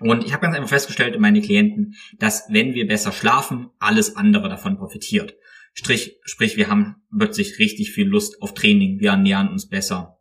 [0.00, 4.16] Und ich habe ganz einfach festgestellt in meine Klienten, dass wenn wir besser schlafen, alles
[4.16, 5.34] andere davon profitiert.
[5.74, 10.18] Strich, sprich, wir haben plötzlich richtig viel Lust auf Training, wir ernähren uns besser,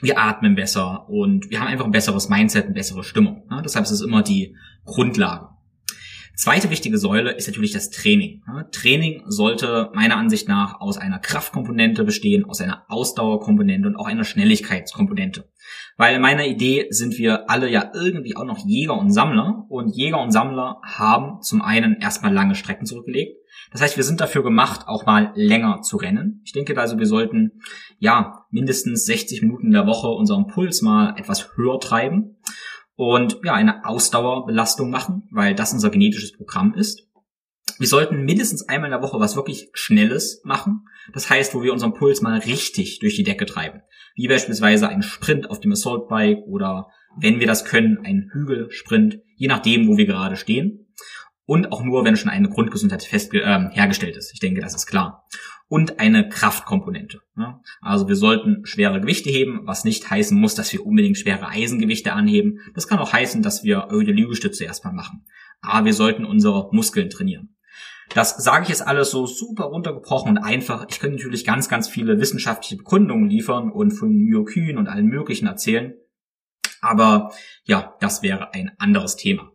[0.00, 3.44] wir atmen besser und wir haben einfach ein besseres Mindset, eine bessere Stimmung.
[3.50, 5.48] Ja, deshalb ist es immer die Grundlage.
[6.36, 8.42] Zweite wichtige Säule ist natürlich das Training.
[8.48, 14.08] Ja, Training sollte meiner Ansicht nach aus einer Kraftkomponente bestehen, aus einer Ausdauerkomponente und auch
[14.08, 15.48] einer Schnelligkeitskomponente.
[15.96, 19.94] Weil in meiner Idee sind wir alle ja irgendwie auch noch Jäger und Sammler und
[19.94, 23.38] Jäger und Sammler haben zum einen erstmal lange Strecken zurückgelegt
[23.74, 26.40] das heißt, wir sind dafür gemacht, auch mal länger zu rennen.
[26.44, 27.60] Ich denke also, wir sollten
[27.98, 32.36] ja mindestens 60 Minuten in der Woche unseren Puls mal etwas höher treiben
[32.94, 37.08] und ja eine Ausdauerbelastung machen, weil das unser genetisches Programm ist.
[37.80, 40.86] Wir sollten mindestens einmal in der Woche was wirklich Schnelles machen.
[41.12, 43.82] Das heißt, wo wir unseren Puls mal richtig durch die Decke treiben.
[44.14, 46.86] Wie beispielsweise ein Sprint auf dem Assault Bike oder
[47.18, 50.83] wenn wir das können, ein Hügelsprint, je nachdem, wo wir gerade stehen
[51.46, 54.32] und auch nur, wenn schon eine Grundgesundheit fest, äh, hergestellt ist.
[54.32, 55.26] Ich denke, das ist klar.
[55.68, 57.20] Und eine Kraftkomponente.
[57.36, 57.60] Ja?
[57.80, 62.12] Also wir sollten schwere Gewichte heben, was nicht heißen muss, dass wir unbedingt schwere Eisengewichte
[62.12, 62.60] anheben.
[62.74, 65.24] Das kann auch heißen, dass wir erhöhte Liegestütze erstmal machen.
[65.60, 67.56] Aber wir sollten unsere Muskeln trainieren.
[68.10, 70.86] Das sage ich jetzt alles so super runtergebrochen und einfach.
[70.90, 75.46] Ich könnte natürlich ganz, ganz viele wissenschaftliche Begründungen liefern und von Myokyn und allen möglichen
[75.46, 75.94] erzählen.
[76.82, 77.32] Aber
[77.64, 79.53] ja, das wäre ein anderes Thema.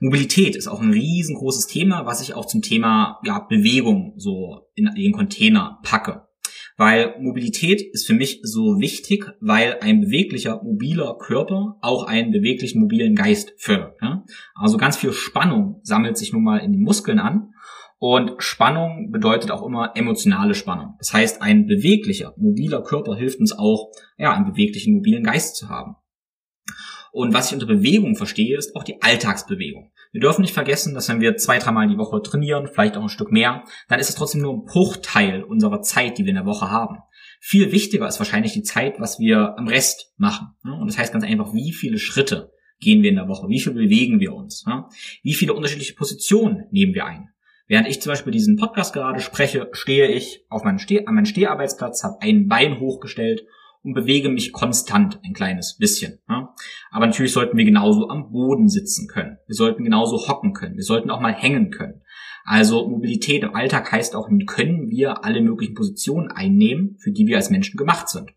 [0.00, 4.90] Mobilität ist auch ein riesengroßes Thema, was ich auch zum Thema ja, Bewegung so in
[4.94, 6.28] den Container packe.
[6.76, 12.80] Weil Mobilität ist für mich so wichtig, weil ein beweglicher, mobiler Körper auch einen beweglichen,
[12.80, 13.96] mobilen Geist fördert.
[14.00, 14.24] Ja?
[14.54, 17.50] Also ganz viel Spannung sammelt sich nun mal in den Muskeln an.
[17.98, 20.94] Und Spannung bedeutet auch immer emotionale Spannung.
[20.98, 25.68] Das heißt, ein beweglicher, mobiler Körper hilft uns auch, ja, einen beweglichen, mobilen Geist zu
[25.68, 25.96] haben.
[27.12, 29.90] Und was ich unter Bewegung verstehe, ist auch die Alltagsbewegung.
[30.12, 33.08] Wir dürfen nicht vergessen, dass wenn wir zwei, dreimal die Woche trainieren, vielleicht auch ein
[33.08, 36.46] Stück mehr, dann ist es trotzdem nur ein Bruchteil unserer Zeit, die wir in der
[36.46, 36.98] Woche haben.
[37.40, 40.48] Viel wichtiger ist wahrscheinlich die Zeit, was wir am Rest machen.
[40.62, 43.48] Und das heißt ganz einfach, wie viele Schritte gehen wir in der Woche?
[43.48, 44.64] Wie viel bewegen wir uns?
[45.22, 47.28] Wie viele unterschiedliche Positionen nehmen wir ein?
[47.66, 51.26] Während ich zum Beispiel diesen Podcast gerade spreche, stehe ich auf meinem Steh an meinem
[51.26, 53.44] Steharbeitsplatz, habe ein Bein hochgestellt
[53.82, 56.18] und bewege mich konstant ein kleines bisschen.
[56.28, 56.54] Ja?
[56.90, 59.38] Aber natürlich sollten wir genauso am Boden sitzen können.
[59.46, 60.76] Wir sollten genauso hocken können.
[60.76, 62.02] Wir sollten auch mal hängen können.
[62.44, 67.36] Also Mobilität im Alltag heißt auch, können wir alle möglichen Positionen einnehmen, für die wir
[67.36, 68.30] als Menschen gemacht sind.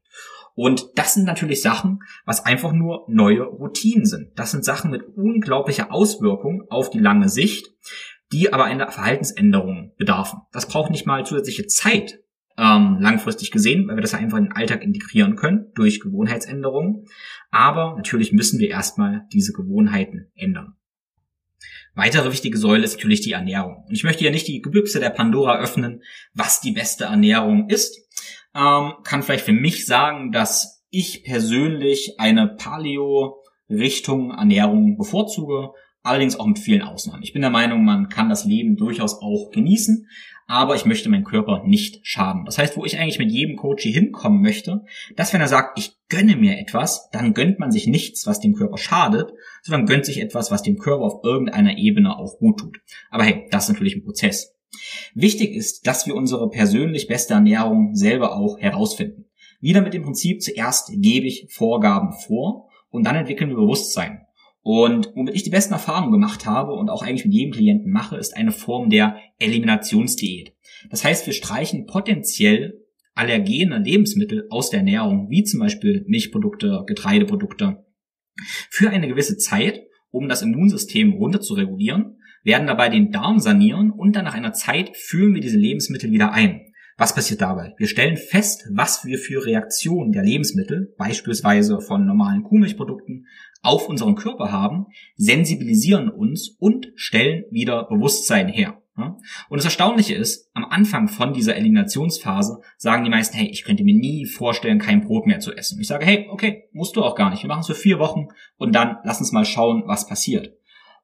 [0.54, 4.32] Und das sind natürlich Sachen, was einfach nur neue Routinen sind.
[4.36, 7.74] Das sind Sachen mit unglaublicher Auswirkung auf die lange Sicht,
[8.32, 10.42] die aber einer Verhaltensänderung bedarfen.
[10.52, 12.21] Das braucht nicht mal zusätzliche Zeit,
[12.58, 17.06] ähm, langfristig gesehen, weil wir das einfach in den Alltag integrieren können durch Gewohnheitsänderungen.
[17.50, 20.76] Aber natürlich müssen wir erstmal diese Gewohnheiten ändern.
[21.94, 23.84] Weitere wichtige Säule ist natürlich die Ernährung.
[23.88, 27.98] Und ich möchte ja nicht die Gebüchse der Pandora öffnen, was die beste Ernährung ist.
[28.56, 35.72] Ähm, kann vielleicht für mich sagen, dass ich persönlich eine Paleo-Richtung Ernährung bevorzuge,
[36.04, 37.24] allerdings auch mit vielen Ausnahmen.
[37.24, 40.08] Ich bin der Meinung, man kann das Leben durchaus auch genießen,
[40.52, 42.44] aber ich möchte meinem Körper nicht schaden.
[42.44, 44.84] Das heißt, wo ich eigentlich mit jedem Coach hier hinkommen möchte,
[45.16, 48.54] dass wenn er sagt, ich gönne mir etwas, dann gönnt man sich nichts, was dem
[48.54, 49.32] Körper schadet,
[49.64, 52.82] sondern gönnt sich etwas, was dem Körper auf irgendeiner Ebene auch gut tut.
[53.10, 54.54] Aber hey, das ist natürlich ein Prozess.
[55.14, 59.30] Wichtig ist, dass wir unsere persönlich beste Ernährung selber auch herausfinden.
[59.62, 64.26] Wieder mit dem Prinzip, zuerst gebe ich Vorgaben vor und dann entwickeln wir Bewusstsein.
[64.64, 68.18] Und womit ich die besten Erfahrungen gemacht habe und auch eigentlich mit jedem Klienten mache,
[68.18, 70.54] ist eine Form der Eliminationsdiät.
[70.90, 72.80] Das heißt, wir streichen potenziell
[73.16, 77.86] allergene Lebensmittel aus der Ernährung, wie zum Beispiel Milchprodukte, Getreideprodukte,
[78.70, 79.82] für eine gewisse Zeit,
[80.12, 84.54] um das Immunsystem runter zu regulieren, werden dabei den Darm sanieren und dann nach einer
[84.54, 86.71] Zeit führen wir diese Lebensmittel wieder ein.
[87.02, 87.74] Was passiert dabei?
[87.80, 93.26] Wir stellen fest, was wir für Reaktionen der Lebensmittel, beispielsweise von normalen Kuhmilchprodukten,
[93.64, 94.86] auf unseren Körper haben,
[95.16, 98.84] sensibilisieren uns und stellen wieder Bewusstsein her.
[99.50, 103.84] Und das Erstaunliche ist, am Anfang von dieser Eliminationsphase sagen die meisten, hey, ich könnte
[103.84, 105.82] mir nie vorstellen, kein Brot mehr zu essen.
[105.82, 107.42] Ich sage, hey, okay, musst du auch gar nicht.
[107.42, 108.28] Wir machen es für vier Wochen
[108.58, 110.56] und dann lass uns mal schauen, was passiert.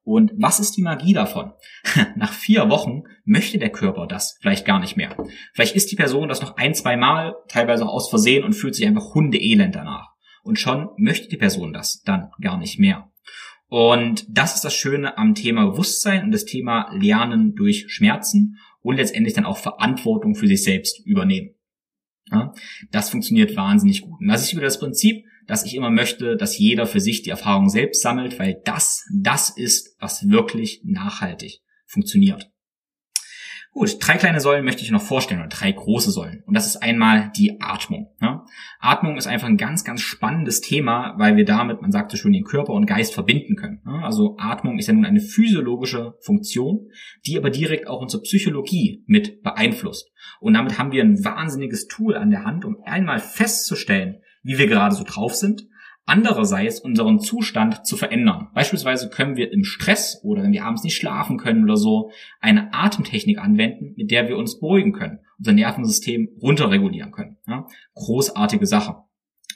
[0.07, 1.51] Und was ist die Magie davon?
[2.15, 5.17] Nach vier Wochen möchte der Körper das vielleicht gar nicht mehr.
[5.53, 8.73] Vielleicht isst die Person das noch ein, zwei Mal, teilweise auch aus Versehen und fühlt
[8.73, 10.13] sich einfach hundeelend danach.
[10.43, 13.11] Und schon möchte die Person das dann gar nicht mehr.
[13.67, 18.95] Und das ist das Schöne am Thema Bewusstsein und das Thema Lernen durch Schmerzen und
[18.95, 21.53] letztendlich dann auch Verantwortung für sich selbst übernehmen.
[22.91, 24.21] Das funktioniert wahnsinnig gut.
[24.21, 27.29] Und das ist wieder das Prinzip, dass ich immer möchte, dass jeder für sich die
[27.29, 32.51] Erfahrung selbst sammelt, weil das, das ist, was wirklich nachhaltig funktioniert.
[33.77, 36.41] Gut, drei kleine Säulen möchte ich noch vorstellen, oder drei große Säulen.
[36.47, 38.07] Und das ist einmal die Atmung.
[38.19, 38.43] Ja?
[38.79, 42.33] Atmung ist einfach ein ganz, ganz spannendes Thema, weil wir damit, man sagt so schön,
[42.33, 43.83] den Körper und Geist verbinden können.
[43.85, 44.01] Ja?
[44.01, 46.87] Also Atmung ist ja nun eine physiologische Funktion,
[47.27, 50.09] die aber direkt auch unsere Psychologie mit beeinflusst.
[50.39, 54.67] Und damit haben wir ein wahnsinniges Tool an der Hand, um einmal festzustellen, wie wir
[54.67, 55.67] gerade so drauf sind,
[56.05, 58.47] andererseits unseren Zustand zu verändern.
[58.55, 62.73] Beispielsweise können wir im Stress oder wenn wir abends nicht schlafen können oder so eine
[62.73, 67.37] Atemtechnik anwenden, mit der wir uns beruhigen können, unser Nervensystem runterregulieren können.
[67.45, 67.67] Ja?
[67.93, 68.95] Großartige Sache.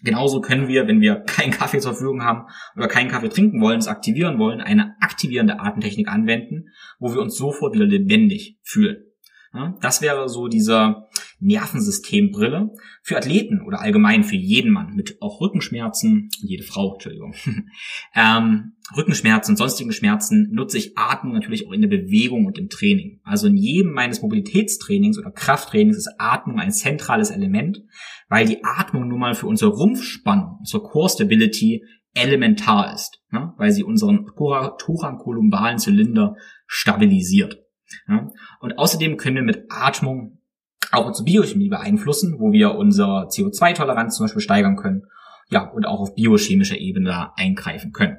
[0.04, 3.80] Genauso können wir, wenn wir keinen Kaffee zur Verfügung haben oder keinen Kaffee trinken wollen,
[3.80, 6.66] es aktivieren wollen, eine aktivierende Atemtechnik anwenden,
[7.00, 9.06] wo wir uns sofort wieder lebendig fühlen.
[9.54, 11.08] Ja, das wäre so dieser
[11.42, 12.70] Nervensystembrille
[13.02, 17.34] für Athleten oder allgemein für jeden Mann mit auch Rückenschmerzen, jede Frau, Entschuldigung,
[18.16, 22.70] ähm, Rückenschmerzen und sonstigen Schmerzen nutze ich Atmung natürlich auch in der Bewegung und im
[22.70, 23.20] Training.
[23.24, 27.82] Also in jedem meines Mobilitätstrainings oder Krafttrainings ist Atmung ein zentrales Element,
[28.30, 31.84] weil die Atmung nun mal für unsere Rumpfspannung, unsere Core Stability
[32.14, 33.54] elementar ist, ne?
[33.58, 36.36] weil sie unseren thorankolumbalen Zylinder
[36.68, 37.58] stabilisiert.
[38.08, 38.28] Ja?
[38.60, 40.41] Und außerdem können wir mit Atmung
[40.92, 45.04] auch unsere Biochemie beeinflussen, wo wir unsere CO2-Toleranz zum Beispiel steigern können.
[45.50, 48.18] Ja, und auch auf biochemischer Ebene eingreifen können.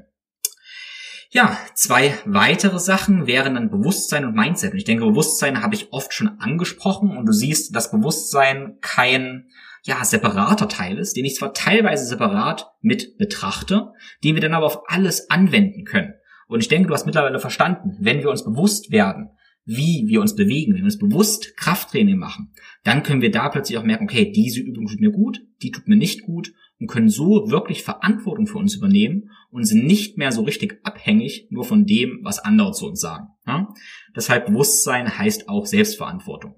[1.31, 4.73] Ja, zwei weitere Sachen wären dann Bewusstsein und Mindset.
[4.73, 9.47] Und ich denke, Bewusstsein habe ich oft schon angesprochen und du siehst, dass Bewusstsein kein
[9.83, 13.93] ja, separater Teil ist, den ich zwar teilweise separat mit betrachte,
[14.23, 16.13] den wir dann aber auf alles anwenden können.
[16.49, 19.31] Und ich denke, du hast mittlerweile verstanden, wenn wir uns bewusst werden,
[19.65, 22.53] wie wir uns bewegen, wenn wir uns bewusst Krafttraining machen,
[22.85, 25.87] dann können wir da plötzlich auch merken, okay, diese Übung tut mir gut, die tut
[25.89, 30.33] mir nicht gut und können so wirklich Verantwortung für uns übernehmen und sind nicht mehr
[30.33, 33.29] so richtig abhängig nur von dem, was andere zu uns sagen.
[33.47, 33.69] Ja?
[34.17, 36.57] Deshalb Bewusstsein heißt auch Selbstverantwortung.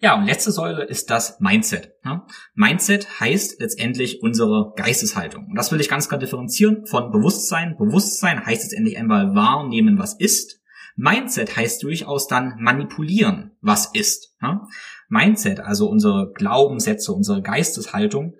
[0.00, 1.92] Ja, und letzte Säule ist das Mindset.
[2.04, 2.26] Ja?
[2.54, 5.46] Mindset heißt letztendlich unsere Geisteshaltung.
[5.46, 7.76] Und das will ich ganz klar differenzieren von Bewusstsein.
[7.76, 10.57] Bewusstsein heißt letztendlich einmal wahrnehmen, was ist.
[11.00, 14.34] Mindset heißt durchaus dann manipulieren, was ist.
[14.42, 14.66] Ja?
[15.08, 18.34] Mindset, also unsere Glaubenssätze, unsere Geisteshaltung,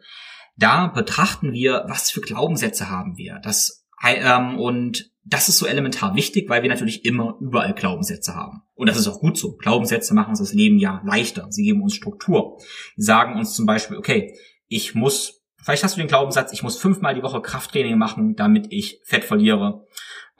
[0.56, 3.38] Da betrachten wir, was für Glaubenssätze haben wir.
[3.44, 8.62] Das, ähm, und das ist so elementar wichtig, weil wir natürlich immer überall Glaubenssätze haben.
[8.74, 9.54] Und das ist auch gut so.
[9.54, 11.46] Glaubenssätze machen uns das Leben ja leichter.
[11.50, 12.58] Sie geben uns Struktur.
[12.96, 14.36] Sie sagen uns zum Beispiel, okay,
[14.66, 18.66] ich muss, vielleicht hast du den Glaubenssatz, ich muss fünfmal die Woche Krafttraining machen, damit
[18.70, 19.86] ich Fett verliere.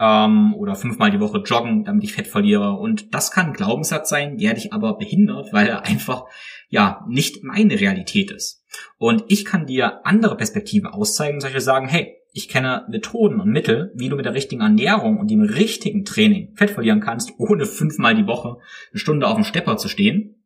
[0.00, 2.74] Ähm, oder fünfmal die Woche joggen, damit ich Fett verliere.
[2.74, 6.24] Und das kann ein Glaubenssatz sein, der dich aber behindert, weil er einfach
[6.68, 8.64] ja nicht meine Realität ist.
[8.98, 13.92] Und ich kann dir andere Perspektiven auszeigen solche sagen, hey, ich kenne Methoden und Mittel,
[13.96, 18.14] wie du mit der richtigen Ernährung und dem richtigen Training Fett verlieren kannst, ohne fünfmal
[18.14, 18.58] die Woche
[18.90, 20.44] eine Stunde auf dem Stepper zu stehen.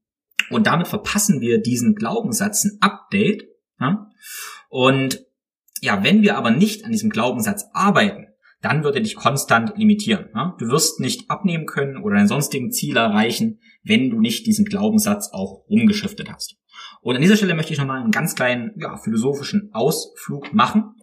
[0.51, 3.49] Und damit verpassen wir diesen Glaubenssatz ein Update.
[3.81, 4.11] Ja?
[4.69, 5.27] Und
[5.81, 8.29] ja, wenn wir aber nicht an diesem Glaubenssatz arbeiten,
[8.63, 10.29] dann wird er dich konstant limitieren.
[10.35, 10.57] Ja?
[10.59, 15.31] Du wirst nicht abnehmen können oder deinen sonstigen Ziel erreichen, wenn du nicht diesen Glaubenssatz
[15.33, 16.57] auch umgeschiftet hast.
[17.03, 20.95] Und an dieser Stelle möchte ich nochmal einen ganz kleinen ja, philosophischen Ausflug machen.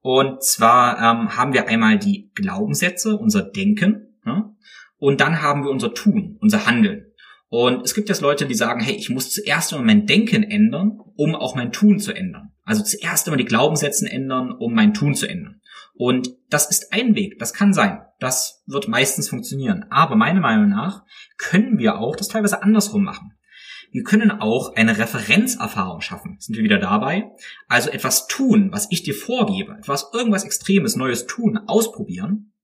[0.00, 4.54] Und zwar ähm, haben wir einmal die Glaubenssätze, unser Denken, ja?
[4.98, 7.06] und dann haben wir unser Tun, unser Handeln.
[7.48, 11.34] Und es gibt jetzt Leute, die sagen, hey, ich muss zuerst mein Denken ändern, um
[11.34, 12.51] auch mein Tun zu ändern.
[12.64, 15.60] Also zuerst immer die Glaubenssätze ändern, um mein Tun zu ändern.
[15.94, 18.00] Und das ist ein Weg, das kann sein.
[18.18, 19.86] Das wird meistens funktionieren.
[19.90, 21.04] Aber meiner Meinung nach
[21.36, 23.32] können wir auch das teilweise andersrum machen.
[23.90, 26.36] Wir können auch eine Referenzerfahrung schaffen.
[26.38, 27.30] Sind wir wieder dabei?
[27.68, 32.54] Also etwas tun, was ich dir vorgebe, etwas irgendwas Extremes, Neues tun, ausprobieren.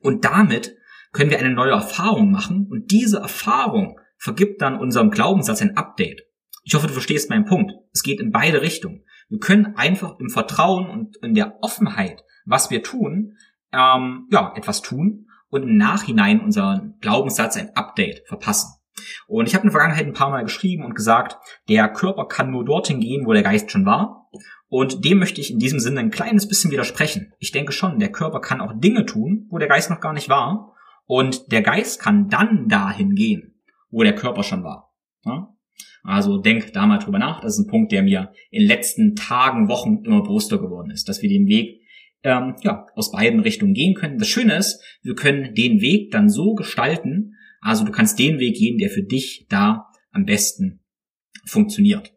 [0.00, 0.76] Und damit
[1.12, 2.68] können wir eine neue Erfahrung machen.
[2.70, 6.22] Und diese Erfahrung vergibt dann unserem Glaubenssatz ein Update.
[6.62, 7.72] Ich hoffe, du verstehst meinen Punkt.
[7.92, 9.04] Es geht in beide Richtungen.
[9.28, 13.36] Wir können einfach im Vertrauen und in der Offenheit, was wir tun,
[13.72, 18.72] ähm, ja, etwas tun und im Nachhinein unseren Glaubenssatz ein Update verpassen.
[19.26, 21.36] Und ich habe in der Vergangenheit ein paar Mal geschrieben und gesagt,
[21.68, 24.30] der Körper kann nur dorthin gehen, wo der Geist schon war.
[24.68, 27.32] Und dem möchte ich in diesem Sinne ein kleines bisschen widersprechen.
[27.38, 30.28] Ich denke schon, der Körper kann auch Dinge tun, wo der Geist noch gar nicht
[30.28, 30.74] war.
[31.04, 33.60] Und der Geist kann dann dahin gehen,
[33.90, 34.92] wo der Körper schon war.
[36.06, 37.40] Also denk da mal drüber nach.
[37.40, 41.08] Das ist ein Punkt, der mir in den letzten Tagen, Wochen immer bewusster geworden ist,
[41.08, 41.80] dass wir den Weg
[42.22, 44.18] ähm, ja, aus beiden Richtungen gehen können.
[44.18, 48.56] Das Schöne ist, wir können den Weg dann so gestalten, also du kannst den Weg
[48.56, 50.84] gehen, der für dich da am besten
[51.44, 52.12] funktioniert.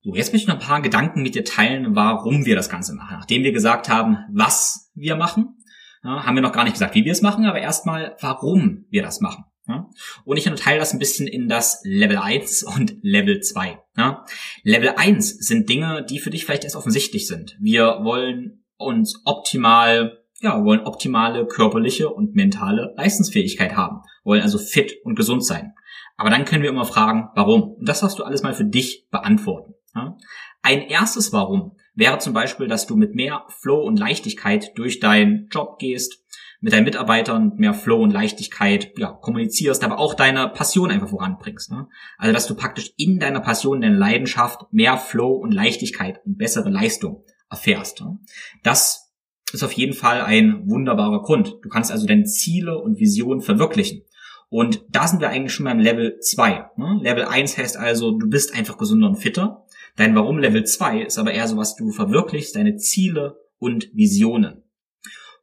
[0.00, 2.94] So, jetzt möchte ich noch ein paar Gedanken mit dir teilen, warum wir das Ganze
[2.94, 3.16] machen.
[3.16, 5.56] Nachdem wir gesagt haben, was wir machen,
[6.02, 9.20] haben wir noch gar nicht gesagt, wie wir es machen, aber erstmal, warum wir das
[9.20, 9.44] machen.
[9.68, 9.90] Ja?
[10.24, 13.78] Und ich unterteile das ein bisschen in das Level 1 und Level 2.
[13.96, 14.24] Ja?
[14.62, 17.56] Level 1 sind Dinge, die für dich vielleicht erst offensichtlich sind.
[17.60, 24.94] Wir wollen uns optimal, ja, wollen optimale körperliche und mentale Leistungsfähigkeit haben, wollen also fit
[25.04, 25.74] und gesund sein.
[26.16, 27.74] Aber dann können wir immer fragen, warum?
[27.74, 29.74] Und das darfst du alles mal für dich beantworten.
[29.94, 30.16] Ja?
[30.62, 35.48] Ein erstes Warum wäre zum Beispiel, dass du mit mehr Flow und Leichtigkeit durch deinen
[35.48, 36.24] Job gehst,
[36.60, 41.70] mit deinen Mitarbeitern mehr Flow und Leichtigkeit ja, kommunizierst, aber auch deine Passion einfach voranbringst.
[41.70, 41.88] Ne?
[42.16, 46.70] Also dass du praktisch in deiner Passion, deiner Leidenschaft mehr Flow und Leichtigkeit und bessere
[46.70, 48.00] Leistung erfährst.
[48.00, 48.18] Ne?
[48.62, 49.12] Das
[49.52, 51.56] ist auf jeden Fall ein wunderbarer Grund.
[51.62, 54.02] Du kannst also deine Ziele und Visionen verwirklichen.
[54.50, 56.70] Und da sind wir eigentlich schon beim Level 2.
[56.76, 56.98] Ne?
[57.02, 59.64] Level 1 heißt also, du bist einfach gesünder und fitter.
[59.96, 64.64] Dein Warum Level 2 ist aber eher so, was du verwirklichst, deine Ziele und Visionen.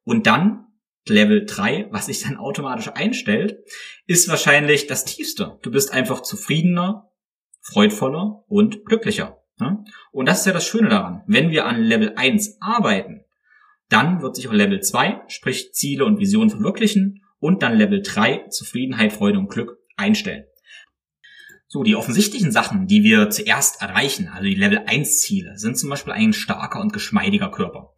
[0.03, 0.64] Und dann
[1.08, 3.58] Level 3, was sich dann automatisch einstellt,
[4.08, 5.60] ist wahrscheinlich das tiefste.
[5.62, 7.12] Du bist einfach zufriedener,
[7.62, 9.41] freudvoller und glücklicher.
[10.12, 11.24] Und das ist ja das Schöne daran.
[11.28, 13.22] Wenn wir an Level 1 arbeiten,
[13.89, 18.47] dann wird sich auch Level 2, sprich Ziele und Visionen verwirklichen und dann Level 3,
[18.49, 20.45] Zufriedenheit, Freude und Glück einstellen.
[21.68, 25.89] So, die offensichtlichen Sachen, die wir zuerst erreichen, also die Level 1 Ziele, sind zum
[25.89, 27.93] Beispiel ein starker und geschmeidiger Körper.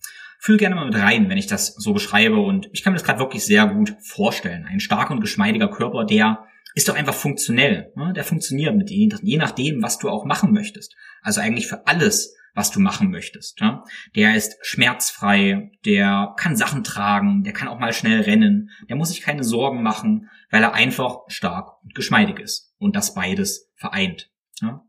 [0.48, 2.38] Fühl gerne mal mit rein, wenn ich das so beschreibe.
[2.38, 4.66] Und ich kann mir das gerade wirklich sehr gut vorstellen.
[4.66, 7.91] Ein starker und geschmeidiger Körper, der ist doch einfach funktionell.
[7.98, 8.14] Ne?
[8.14, 10.95] Der funktioniert mit je, nachdem, was du auch machen möchtest.
[11.22, 13.60] Also eigentlich für alles, was du machen möchtest.
[13.60, 13.84] Ja?
[14.16, 19.10] Der ist schmerzfrei, der kann Sachen tragen, der kann auch mal schnell rennen, der muss
[19.10, 24.32] sich keine Sorgen machen, weil er einfach stark und geschmeidig ist und das beides vereint.
[24.62, 24.86] Ja?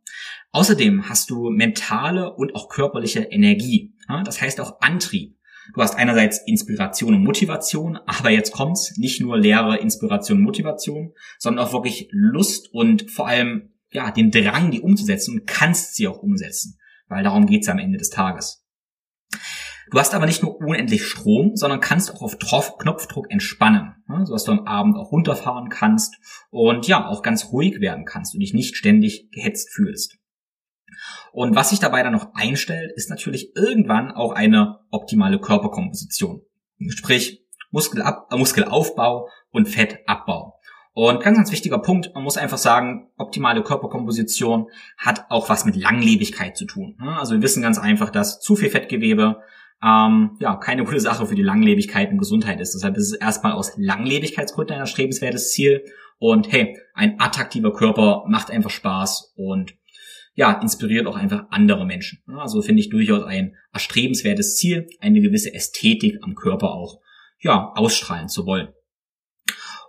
[0.52, 3.96] Außerdem hast du mentale und auch körperliche Energie.
[4.08, 4.22] Ja?
[4.22, 5.37] Das heißt auch Antrieb.
[5.74, 11.12] Du hast einerseits Inspiration und Motivation, aber jetzt kommt's, nicht nur leere Inspiration und Motivation,
[11.38, 16.08] sondern auch wirklich Lust und vor allem ja, den Drang, die umzusetzen und kannst sie
[16.08, 18.64] auch umsetzen, weil darum geht's am Ende des Tages.
[19.90, 23.94] Du hast aber nicht nur unendlich Strom, sondern kannst auch auf Knopfdruck entspannen,
[24.24, 26.14] so dass du am Abend auch runterfahren kannst
[26.50, 30.18] und ja, auch ganz ruhig werden kannst und dich nicht ständig gehetzt fühlst.
[31.32, 36.42] Und was sich dabei dann noch einstellt, ist natürlich irgendwann auch eine optimale Körperkomposition.
[36.88, 40.54] Sprich, Muskelab Muskelaufbau und Fettabbau.
[40.94, 45.76] Und ganz, ganz wichtiger Punkt, man muss einfach sagen, optimale Körperkomposition hat auch was mit
[45.76, 46.96] Langlebigkeit zu tun.
[47.00, 49.40] Also wir wissen ganz einfach, dass zu viel Fettgewebe
[49.80, 52.74] ähm, ja keine gute Sache für die Langlebigkeit und Gesundheit ist.
[52.74, 55.84] Deshalb ist es erstmal aus Langlebigkeitsgründen ein erstrebenswertes Ziel.
[56.18, 59.76] Und hey, ein attraktiver Körper macht einfach Spaß und
[60.38, 62.22] ja, inspiriert auch einfach andere Menschen.
[62.28, 67.00] Also finde ich durchaus ein erstrebenswertes Ziel, eine gewisse Ästhetik am Körper auch
[67.40, 68.68] ja, ausstrahlen zu wollen.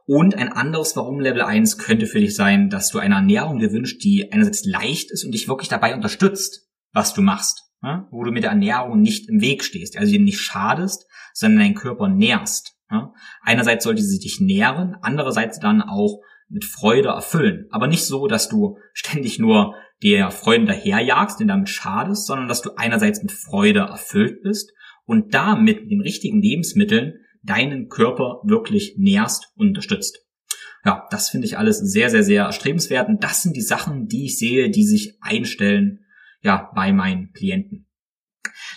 [0.07, 3.71] Und ein anderes Warum Level 1 könnte für dich sein, dass du eine Ernährung dir
[3.71, 7.69] wünschst, die einerseits leicht ist und dich wirklich dabei unterstützt, was du machst.
[7.83, 8.07] Ja?
[8.09, 11.75] Wo du mit der Ernährung nicht im Weg stehst, also dir nicht schadest, sondern deinen
[11.75, 12.75] Körper nährst.
[12.89, 13.13] Ja?
[13.43, 17.67] Einerseits sollte sie dich nähren, andererseits dann auch mit Freude erfüllen.
[17.69, 22.61] Aber nicht so, dass du ständig nur der Freude daherjagst, den damit schadest, sondern dass
[22.61, 24.71] du einerseits mit Freude erfüllt bist
[25.05, 30.25] und damit mit den richtigen Lebensmitteln deinen Körper wirklich nährst und unterstützt.
[30.85, 33.09] Ja, das finde ich alles sehr, sehr, sehr erstrebenswert.
[33.09, 36.05] Und das sind die Sachen, die ich sehe, die sich einstellen,
[36.41, 37.85] ja, bei meinen Klienten.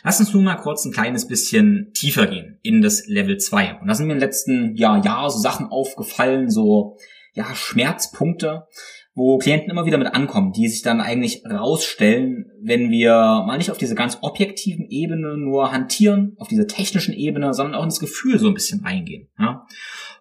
[0.02, 3.80] Lass uns nun mal kurz ein kleines bisschen tiefer gehen in das Level 2.
[3.80, 6.96] Und da sind mir im letzten Jahr, Jahr so Sachen aufgefallen, so,
[7.34, 8.66] ja, Schmerzpunkte,
[9.14, 13.12] wo Klienten immer wieder mit ankommen, die sich dann eigentlich rausstellen, wenn wir
[13.46, 17.84] mal nicht auf diese ganz objektiven Ebene nur hantieren, auf diese technischen Ebene, sondern auch
[17.84, 19.28] ins Gefühl so ein bisschen reingehen.
[19.38, 19.66] Ja?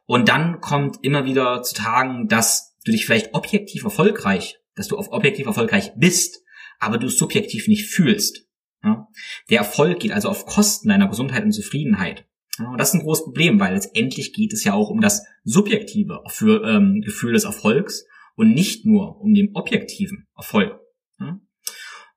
[0.05, 4.97] Und dann kommt immer wieder zu Tagen, dass du dich vielleicht objektiv erfolgreich, dass du
[4.97, 6.43] auf objektiv erfolgreich bist,
[6.79, 8.45] aber du es subjektiv nicht fühlst.
[8.83, 9.07] Ja?
[9.49, 12.25] Der Erfolg geht also auf Kosten deiner Gesundheit und Zufriedenheit.
[12.59, 16.23] Und das ist ein großes Problem, weil letztendlich geht es ja auch um das subjektive
[16.65, 18.05] ähm, Gefühl des Erfolgs
[18.35, 20.79] und nicht nur um den objektiven Erfolg.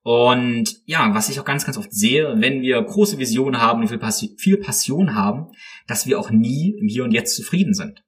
[0.03, 4.39] Und ja, was ich auch ganz, ganz oft sehe, wenn wir große Visionen haben und
[4.39, 5.47] viel Passion haben,
[5.87, 8.05] dass wir auch nie im Hier und Jetzt zufrieden sind.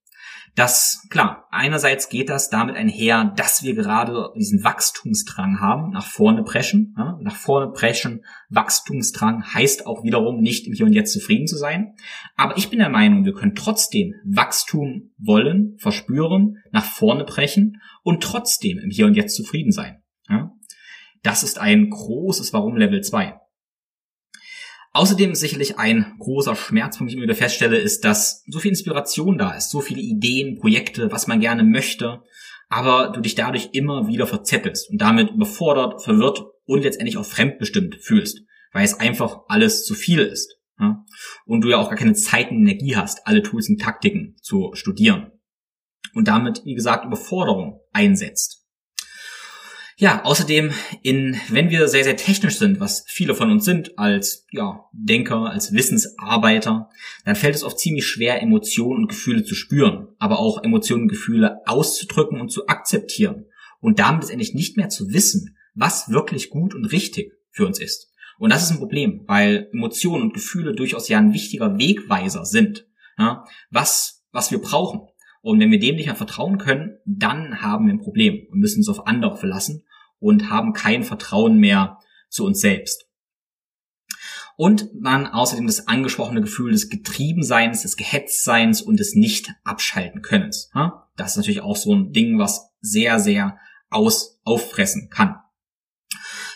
[0.57, 6.45] Das, klar, einerseits geht das damit einher, dass wir gerade diesen Wachstumsdrang haben, nach vorne
[6.45, 6.95] preschen.
[6.97, 11.59] Ja, nach vorne preschen, Wachstumsdrang heißt auch wiederum nicht im Hier und Jetzt zufrieden zu
[11.59, 11.93] sein.
[12.37, 18.23] Aber ich bin der Meinung, wir können trotzdem Wachstum wollen, verspüren, nach vorne brechen und
[18.23, 20.03] trotzdem im Hier und Jetzt zufrieden sein.
[20.27, 20.53] Ja,
[21.23, 23.39] das ist ein großes Warum Level 2.
[24.97, 28.71] Außerdem sicherlich ein großer Schmerz, von dem ich immer wieder feststelle, ist, dass so viel
[28.71, 32.23] Inspiration da ist, so viele Ideen, Projekte, was man gerne möchte,
[32.71, 37.97] aber du dich dadurch immer wieder verzettelst und damit überfordert, verwirrt und letztendlich auch fremdbestimmt
[38.01, 38.41] fühlst,
[38.73, 40.57] weil es einfach alles zu viel ist.
[40.81, 41.05] Ja?
[41.45, 44.71] Und du ja auch gar keine Zeit und Energie hast, alle Tools und Taktiken zu
[44.73, 45.31] studieren.
[46.15, 48.66] Und damit, wie gesagt, Überforderung einsetzt.
[49.99, 50.73] Ja, außerdem,
[51.03, 55.51] in, wenn wir sehr, sehr technisch sind, was viele von uns sind, als ja, Denker,
[55.51, 56.91] als Wissensarbeiter,
[57.25, 61.09] dann fällt es oft ziemlich schwer, Emotionen und Gefühle zu spüren, aber auch Emotionen und
[61.09, 63.47] Gefühle auszudrücken und zu akzeptieren
[63.81, 68.13] und damit letztendlich nicht mehr zu wissen, was wirklich gut und richtig für uns ist.
[68.39, 72.87] Und das ist ein Problem, weil Emotionen und Gefühle durchaus ja ein wichtiger Wegweiser sind,
[73.17, 75.09] ja, was, was wir brauchen.
[75.41, 78.81] Und wenn wir dem nicht mehr vertrauen können, dann haben wir ein Problem und müssen
[78.81, 79.85] uns auf andere verlassen
[80.19, 81.99] und haben kein Vertrauen mehr
[82.29, 83.07] zu uns selbst.
[84.57, 90.71] Und dann außerdem das angesprochene Gefühl des Getriebenseins, des Gehetztseins und des Nicht-Abschalten-Könnens.
[91.17, 93.59] Das ist natürlich auch so ein Ding, was sehr, sehr
[93.91, 95.37] aus auffressen kann.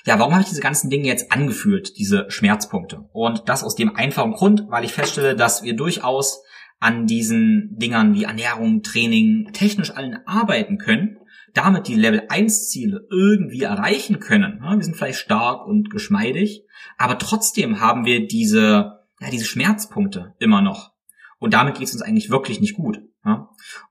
[0.06, 3.08] Ja, warum habe ich diese ganzen Dinge jetzt angeführt, diese Schmerzpunkte?
[3.12, 6.42] Und das aus dem einfachen Grund, weil ich feststelle, dass wir durchaus
[6.78, 11.18] an diesen Dingern wie Ernährung, Training, technisch allen arbeiten können,
[11.55, 14.61] damit die Level 1 Ziele irgendwie erreichen können.
[14.61, 16.64] Wir sind vielleicht stark und geschmeidig,
[16.96, 20.92] aber trotzdem haben wir diese, ja, diese Schmerzpunkte immer noch.
[21.38, 23.01] Und damit geht es uns eigentlich wirklich nicht gut.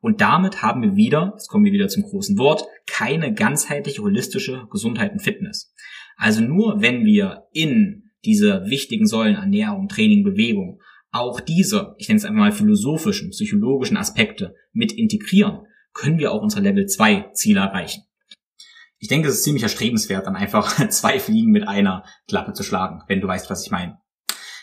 [0.01, 4.68] Und damit haben wir wieder, jetzt kommen wir wieder zum großen Wort, keine ganzheitliche, holistische
[4.72, 5.74] Gesundheit und Fitness.
[6.18, 10.82] Also nur wenn wir in diese wichtigen Säulen Ernährung, Training, Bewegung
[11.12, 15.62] auch diese, ich nenne es einfach mal philosophischen, psychologischen Aspekte mit integrieren,
[16.00, 18.04] können wir auch unsere Level 2 Ziele erreichen.
[19.00, 23.02] Ich denke, es ist ziemlich erstrebenswert, dann einfach zwei Fliegen mit einer Klappe zu schlagen,
[23.08, 24.00] wenn du weißt, was ich meine.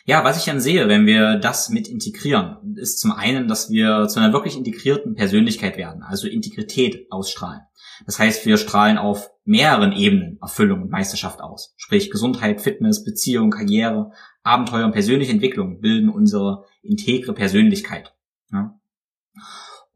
[0.05, 4.07] Ja, was ich dann sehe, wenn wir das mit integrieren, ist zum einen, dass wir
[4.07, 7.63] zu einer wirklich integrierten Persönlichkeit werden, also Integrität ausstrahlen.
[8.05, 11.75] Das heißt, wir strahlen auf mehreren Ebenen Erfüllung und Meisterschaft aus.
[11.77, 14.13] Sprich Gesundheit, Fitness, Beziehung, Karriere,
[14.43, 18.15] Abenteuer und persönliche Entwicklung bilden unsere integre Persönlichkeit.
[18.53, 18.79] Ja?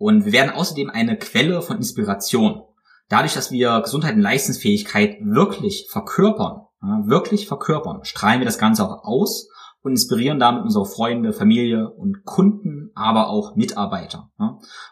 [0.00, 2.62] Und wir werden außerdem eine Quelle von Inspiration.
[3.10, 6.62] Dadurch, dass wir Gesundheit und Leistungsfähigkeit wirklich verkörpern,
[7.04, 9.50] wirklich verkörpern, strahlen wir das Ganze auch aus
[9.82, 14.30] und inspirieren damit unsere Freunde, Familie und Kunden, aber auch Mitarbeiter.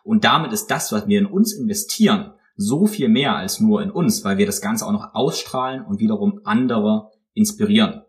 [0.04, 3.90] Und damit ist das, was wir in uns investieren, so viel mehr als nur in
[3.90, 8.02] uns, weil wir das Ganze auch noch ausstrahlen und wiederum andere inspirieren.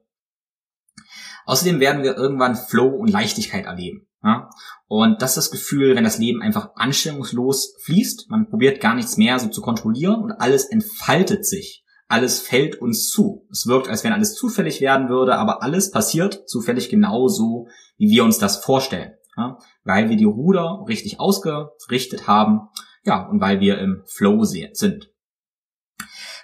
[1.45, 4.08] Außerdem werden wir irgendwann Flow und Leichtigkeit erleben.
[4.23, 4.49] Ja?
[4.87, 9.17] Und das ist das Gefühl, wenn das Leben einfach anstrengungslos fließt, man probiert gar nichts
[9.17, 11.83] mehr so zu kontrollieren und alles entfaltet sich.
[12.07, 13.45] Alles fällt uns zu.
[13.51, 17.67] Es wirkt, als wenn alles zufällig werden würde, aber alles passiert zufällig genauso,
[17.97, 19.13] wie wir uns das vorstellen.
[19.37, 19.57] Ja?
[19.83, 22.69] Weil wir die Ruder richtig ausgerichtet haben,
[23.05, 25.09] ja, und weil wir im Flow sind.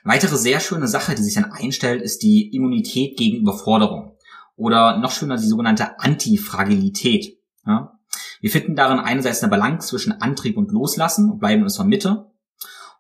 [0.04, 4.18] Weitere sehr schöne Sache, die sich dann einstellt, ist die Immunität gegen Überforderung.
[4.56, 7.40] Oder noch schöner die sogenannte Antifragilität.
[7.66, 8.00] Ja?
[8.42, 12.32] Wir finden darin einerseits eine Balance zwischen Antrieb und Loslassen und bleiben in unserer Mitte.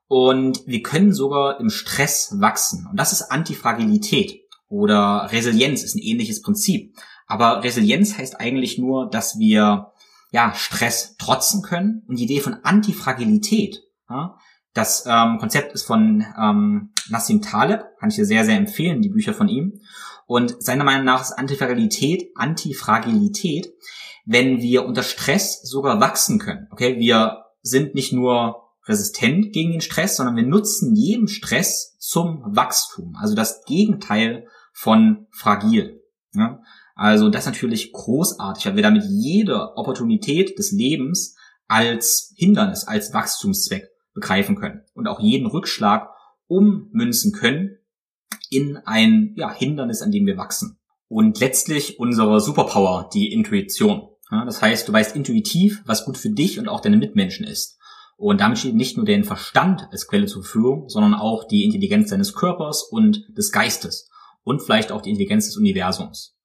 [0.07, 2.87] Und wir können sogar im Stress wachsen.
[2.89, 4.41] Und das ist Antifragilität.
[4.67, 6.95] Oder Resilienz ist ein ähnliches Prinzip.
[7.27, 9.91] Aber Resilienz heißt eigentlich nur, dass wir
[10.31, 12.03] ja, Stress trotzen können.
[12.07, 14.37] Und die Idee von Antifragilität, ja,
[14.73, 19.09] das ähm, Konzept ist von ähm, Nassim Taleb, kann ich dir sehr, sehr empfehlen, die
[19.09, 19.79] Bücher von ihm.
[20.27, 23.71] Und seiner Meinung nach ist Antifragilität, Antifragilität,
[24.25, 26.67] wenn wir unter Stress sogar wachsen können.
[26.71, 32.43] Okay, wir sind nicht nur resistent gegen den Stress, sondern wir nutzen jeden Stress zum
[32.45, 33.15] Wachstum.
[33.19, 36.03] Also das Gegenteil von fragil.
[36.33, 36.61] Ja?
[36.95, 41.35] Also das ist natürlich großartig, weil wir damit jede Opportunität des Lebens
[41.67, 46.09] als Hindernis, als Wachstumszweck begreifen können und auch jeden Rückschlag
[46.47, 47.77] ummünzen können
[48.49, 50.77] in ein ja, Hindernis, an dem wir wachsen.
[51.07, 54.09] Und letztlich unsere Superpower, die Intuition.
[54.29, 57.77] Das heißt, du weißt intuitiv, was gut für dich und auch deine Mitmenschen ist.
[58.17, 62.09] Und damit steht nicht nur dein Verstand als Quelle zur Verfügung, sondern auch die Intelligenz
[62.09, 64.09] deines Körpers und des Geistes
[64.43, 66.35] und vielleicht auch die Intelligenz des Universums.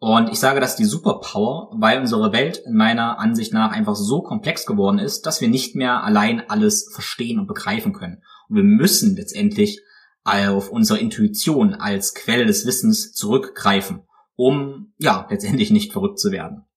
[0.00, 4.22] Und ich sage das die Superpower, weil unsere Welt in meiner Ansicht nach einfach so
[4.22, 8.22] komplex geworden ist, dass wir nicht mehr allein alles verstehen und begreifen können.
[8.48, 9.80] Und wir müssen letztendlich
[10.22, 14.02] auf unsere Intuition als Quelle des Wissens zurückgreifen,
[14.36, 16.67] um ja letztendlich nicht verrückt zu werden.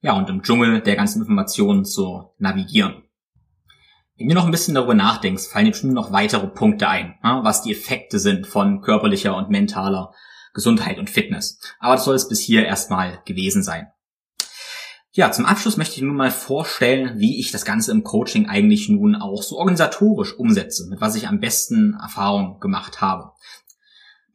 [0.00, 3.02] Ja, und im Dschungel der ganzen Informationen zu navigieren.
[4.18, 7.62] Wenn du noch ein bisschen darüber nachdenkst, fallen dir bestimmt noch weitere Punkte ein, was
[7.62, 10.14] die Effekte sind von körperlicher und mentaler
[10.54, 11.58] Gesundheit und Fitness.
[11.80, 13.88] Aber das soll es bis hier erstmal gewesen sein.
[15.12, 18.88] Ja, zum Abschluss möchte ich nun mal vorstellen, wie ich das Ganze im Coaching eigentlich
[18.88, 23.32] nun auch so organisatorisch umsetze, mit was ich am besten Erfahrung gemacht habe.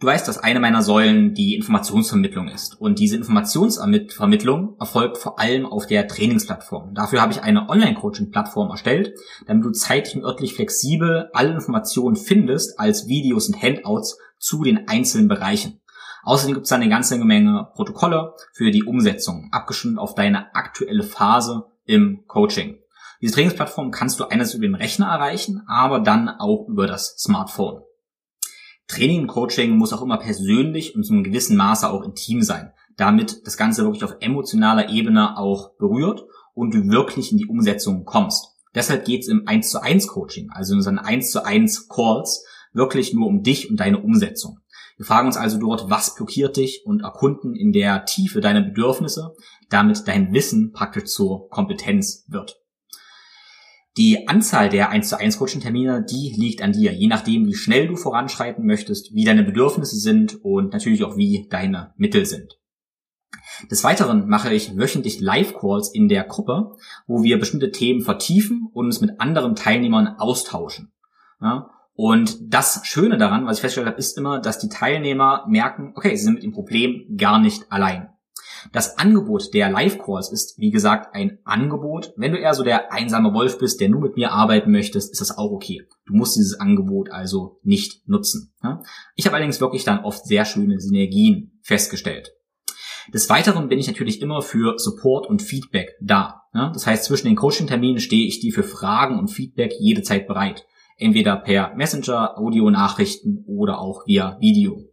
[0.01, 2.81] Du weißt, dass eine meiner Säulen die Informationsvermittlung ist.
[2.81, 6.95] Und diese Informationsvermittlung erfolgt vor allem auf der Trainingsplattform.
[6.95, 9.13] Dafür habe ich eine Online-Coaching-Plattform erstellt,
[9.45, 14.87] damit du zeitlich und örtlich flexibel alle Informationen findest als Videos und Handouts zu den
[14.87, 15.81] einzelnen Bereichen.
[16.23, 21.65] Außerdem gibt es eine ganze Menge Protokolle für die Umsetzung, abgestimmt auf deine aktuelle Phase
[21.85, 22.79] im Coaching.
[23.21, 27.83] Diese Trainingsplattform kannst du einerseits über den Rechner erreichen, aber dann auch über das Smartphone.
[28.91, 32.73] Training und Coaching muss auch immer persönlich und zu einem gewissen Maße auch intim sein,
[32.97, 38.03] damit das Ganze wirklich auf emotionaler Ebene auch berührt und du wirklich in die Umsetzung
[38.03, 38.49] kommst.
[38.75, 42.45] Deshalb geht es im 1 zu 1 Coaching, also in unseren 1 zu 1 Calls,
[42.73, 44.59] wirklich nur um dich und deine Umsetzung.
[44.97, 49.35] Wir fragen uns also dort, was blockiert dich und erkunden in der Tiefe deine Bedürfnisse,
[49.69, 52.60] damit dein Wissen praktisch zur Kompetenz wird.
[54.01, 57.53] Die Anzahl der 1 zu 1 Coaching Termine, die liegt an dir, je nachdem, wie
[57.53, 62.57] schnell du voranschreiten möchtest, wie deine Bedürfnisse sind und natürlich auch wie deine Mittel sind.
[63.69, 66.71] Des Weiteren mache ich wöchentlich Live-Calls in der Gruppe,
[67.05, 70.91] wo wir bestimmte Themen vertiefen und uns mit anderen Teilnehmern austauschen.
[71.39, 75.93] Ja, und das Schöne daran, was ich festgestellt habe, ist immer, dass die Teilnehmer merken,
[75.95, 78.09] okay, sie sind mit dem Problem gar nicht allein.
[78.71, 82.13] Das Angebot der Live-Calls ist, wie gesagt, ein Angebot.
[82.17, 85.21] Wenn du eher so der einsame Wolf bist, der nur mit mir arbeiten möchtest, ist
[85.21, 85.83] das auch okay.
[86.05, 88.53] Du musst dieses Angebot also nicht nutzen.
[89.15, 92.31] Ich habe allerdings wirklich dann oft sehr schöne Synergien festgestellt.
[93.13, 96.43] Des Weiteren bin ich natürlich immer für Support und Feedback da.
[96.53, 100.65] Das heißt, zwischen den Coaching-Terminen stehe ich dir für Fragen und Feedback jede Zeit bereit
[101.01, 104.90] entweder per Messenger, Audio-Nachrichten oder auch via Video.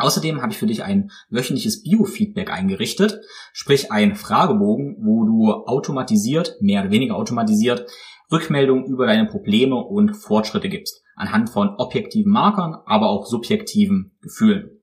[0.00, 3.20] Außerdem habe ich für dich ein wöchentliches Biofeedback eingerichtet,
[3.52, 7.86] sprich ein Fragebogen, wo du automatisiert, mehr oder weniger automatisiert,
[8.32, 14.80] Rückmeldungen über deine Probleme und Fortschritte gibst, anhand von objektiven Markern, aber auch subjektiven Gefühlen.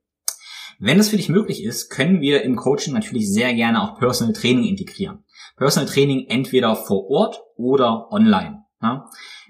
[0.80, 4.34] Wenn das für dich möglich ist, können wir im Coaching natürlich sehr gerne auch Personal
[4.34, 5.24] Training integrieren.
[5.56, 8.64] Personal Training entweder vor Ort oder online.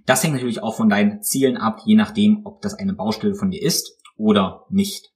[0.05, 3.51] Das hängt natürlich auch von deinen Zielen ab, je nachdem, ob das eine Baustelle von
[3.51, 5.11] dir ist oder nicht.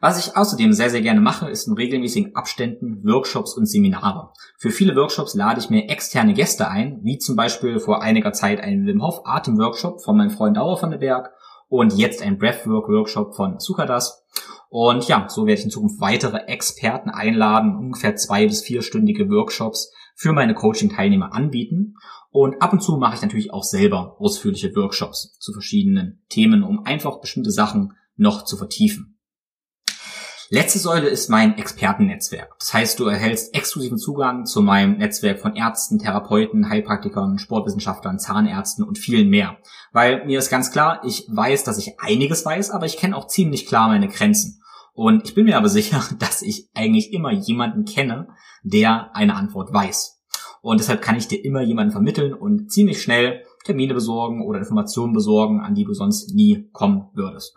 [0.00, 4.30] Was ich außerdem sehr, sehr gerne mache, ist in regelmäßigen Abständen Workshops und Seminare.
[4.58, 8.60] Für viele Workshops lade ich mir externe Gäste ein, wie zum Beispiel vor einiger Zeit
[8.60, 11.32] einen Wim Hof Atem Workshop von meinem Freund Dauer von der Berg
[11.68, 14.24] und jetzt ein Breathwork Workshop von Sukadas.
[14.68, 19.90] Und ja, so werde ich in Zukunft weitere Experten einladen, ungefähr zwei bis vierstündige Workshops
[20.14, 21.94] für meine Coaching-Teilnehmer anbieten.
[22.30, 26.84] Und ab und zu mache ich natürlich auch selber ausführliche Workshops zu verschiedenen Themen, um
[26.84, 29.15] einfach bestimmte Sachen noch zu vertiefen.
[30.48, 32.54] Letzte Säule ist mein Expertennetzwerk.
[32.60, 38.84] Das heißt, du erhältst exklusiven Zugang zu meinem Netzwerk von Ärzten, Therapeuten, Heilpraktikern, Sportwissenschaftlern, Zahnärzten
[38.84, 39.58] und vielen mehr.
[39.92, 43.26] Weil mir ist ganz klar, ich weiß, dass ich einiges weiß, aber ich kenne auch
[43.26, 44.62] ziemlich klar meine Grenzen.
[44.94, 48.28] Und ich bin mir aber sicher, dass ich eigentlich immer jemanden kenne,
[48.62, 50.22] der eine Antwort weiß.
[50.62, 55.12] Und deshalb kann ich dir immer jemanden vermitteln und ziemlich schnell Termine besorgen oder Informationen
[55.12, 57.56] besorgen, an die du sonst nie kommen würdest.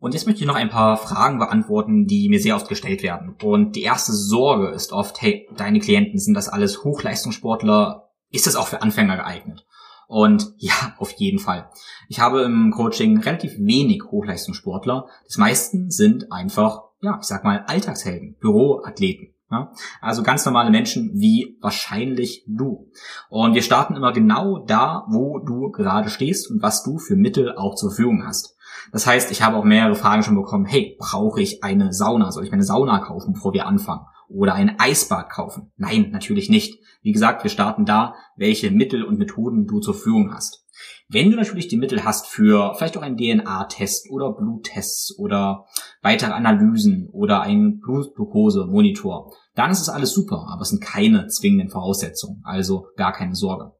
[0.00, 3.36] Und jetzt möchte ich noch ein paar Fragen beantworten, die mir sehr oft gestellt werden.
[3.42, 8.08] Und die erste Sorge ist oft, hey, deine Klienten sind das alles Hochleistungssportler?
[8.30, 9.66] Ist das auch für Anfänger geeignet?
[10.08, 11.68] Und ja, auf jeden Fall.
[12.08, 15.06] Ich habe im Coaching relativ wenig Hochleistungssportler.
[15.26, 19.34] Das meisten sind einfach, ja, ich sag mal, Alltagshelden, Büroathleten.
[19.50, 19.72] Ja?
[20.00, 22.90] Also ganz normale Menschen wie wahrscheinlich du.
[23.28, 27.54] Und wir starten immer genau da, wo du gerade stehst und was du für Mittel
[27.54, 28.56] auch zur Verfügung hast.
[28.92, 32.32] Das heißt, ich habe auch mehrere Fragen schon bekommen, hey, brauche ich eine Sauna?
[32.32, 34.06] Soll ich mir eine Sauna kaufen, bevor wir anfangen?
[34.28, 35.72] Oder ein Eisbad kaufen?
[35.76, 36.78] Nein, natürlich nicht.
[37.02, 40.64] Wie gesagt, wir starten da, welche Mittel und Methoden du zur Verfügung hast.
[41.08, 45.66] Wenn du natürlich die Mittel hast für vielleicht auch einen DNA-Test oder Bluttests oder
[46.02, 51.68] weitere Analysen oder einen Blutglucose-Monitor, dann ist es alles super, aber es sind keine zwingenden
[51.68, 53.72] Voraussetzungen, also gar keine Sorge.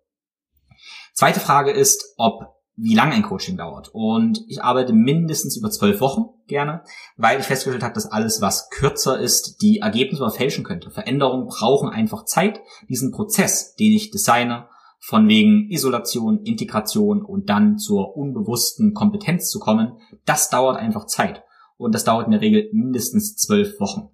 [1.14, 3.90] Zweite Frage ist, ob wie lange ein Coaching dauert.
[3.92, 6.82] Und ich arbeite mindestens über zwölf Wochen gerne,
[7.16, 10.90] weil ich festgestellt habe, dass alles, was kürzer ist, die Ergebnisse verfälschen könnte.
[10.90, 12.60] Veränderungen brauchen einfach Zeit.
[12.88, 14.68] Diesen Prozess, den ich designe,
[15.02, 21.42] von wegen Isolation, Integration und dann zur unbewussten Kompetenz zu kommen, das dauert einfach Zeit.
[21.76, 24.10] Und das dauert in der Regel mindestens zwölf Wochen.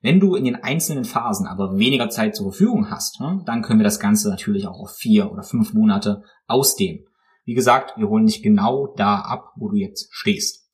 [0.00, 3.80] Wenn du in den einzelnen Phasen aber weniger Zeit zur Verfügung hast, ne, dann können
[3.80, 7.07] wir das Ganze natürlich auch auf vier oder fünf Monate ausdehnen.
[7.48, 10.68] Wie gesagt, wir holen dich genau da ab, wo du jetzt stehst.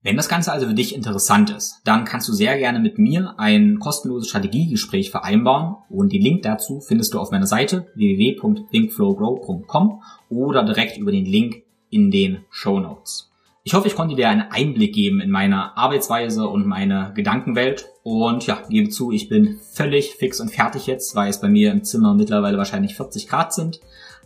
[0.00, 3.34] Wenn das Ganze also für dich interessant ist, dann kannst du sehr gerne mit mir
[3.36, 10.64] ein kostenloses Strategiegespräch vereinbaren und den Link dazu findest du auf meiner Seite www.thinkflowgrow.com oder
[10.64, 13.30] direkt über den Link in den Show Notes.
[13.62, 17.84] Ich hoffe, ich konnte dir einen Einblick geben in meine Arbeitsweise und meine Gedankenwelt.
[18.02, 21.70] Und ja, gebe zu, ich bin völlig fix und fertig jetzt, weil es bei mir
[21.70, 23.80] im Zimmer mittlerweile wahrscheinlich 40 Grad sind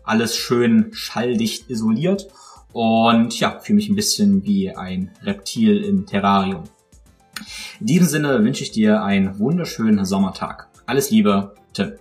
[0.07, 2.29] alles schön schalldicht isoliert
[2.73, 6.65] und ja, fühle mich ein bisschen wie ein Reptil im Terrarium.
[7.81, 10.69] In diesem Sinne wünsche ich dir einen wunderschönen Sommertag.
[10.87, 11.93] Alles Liebe, Tim.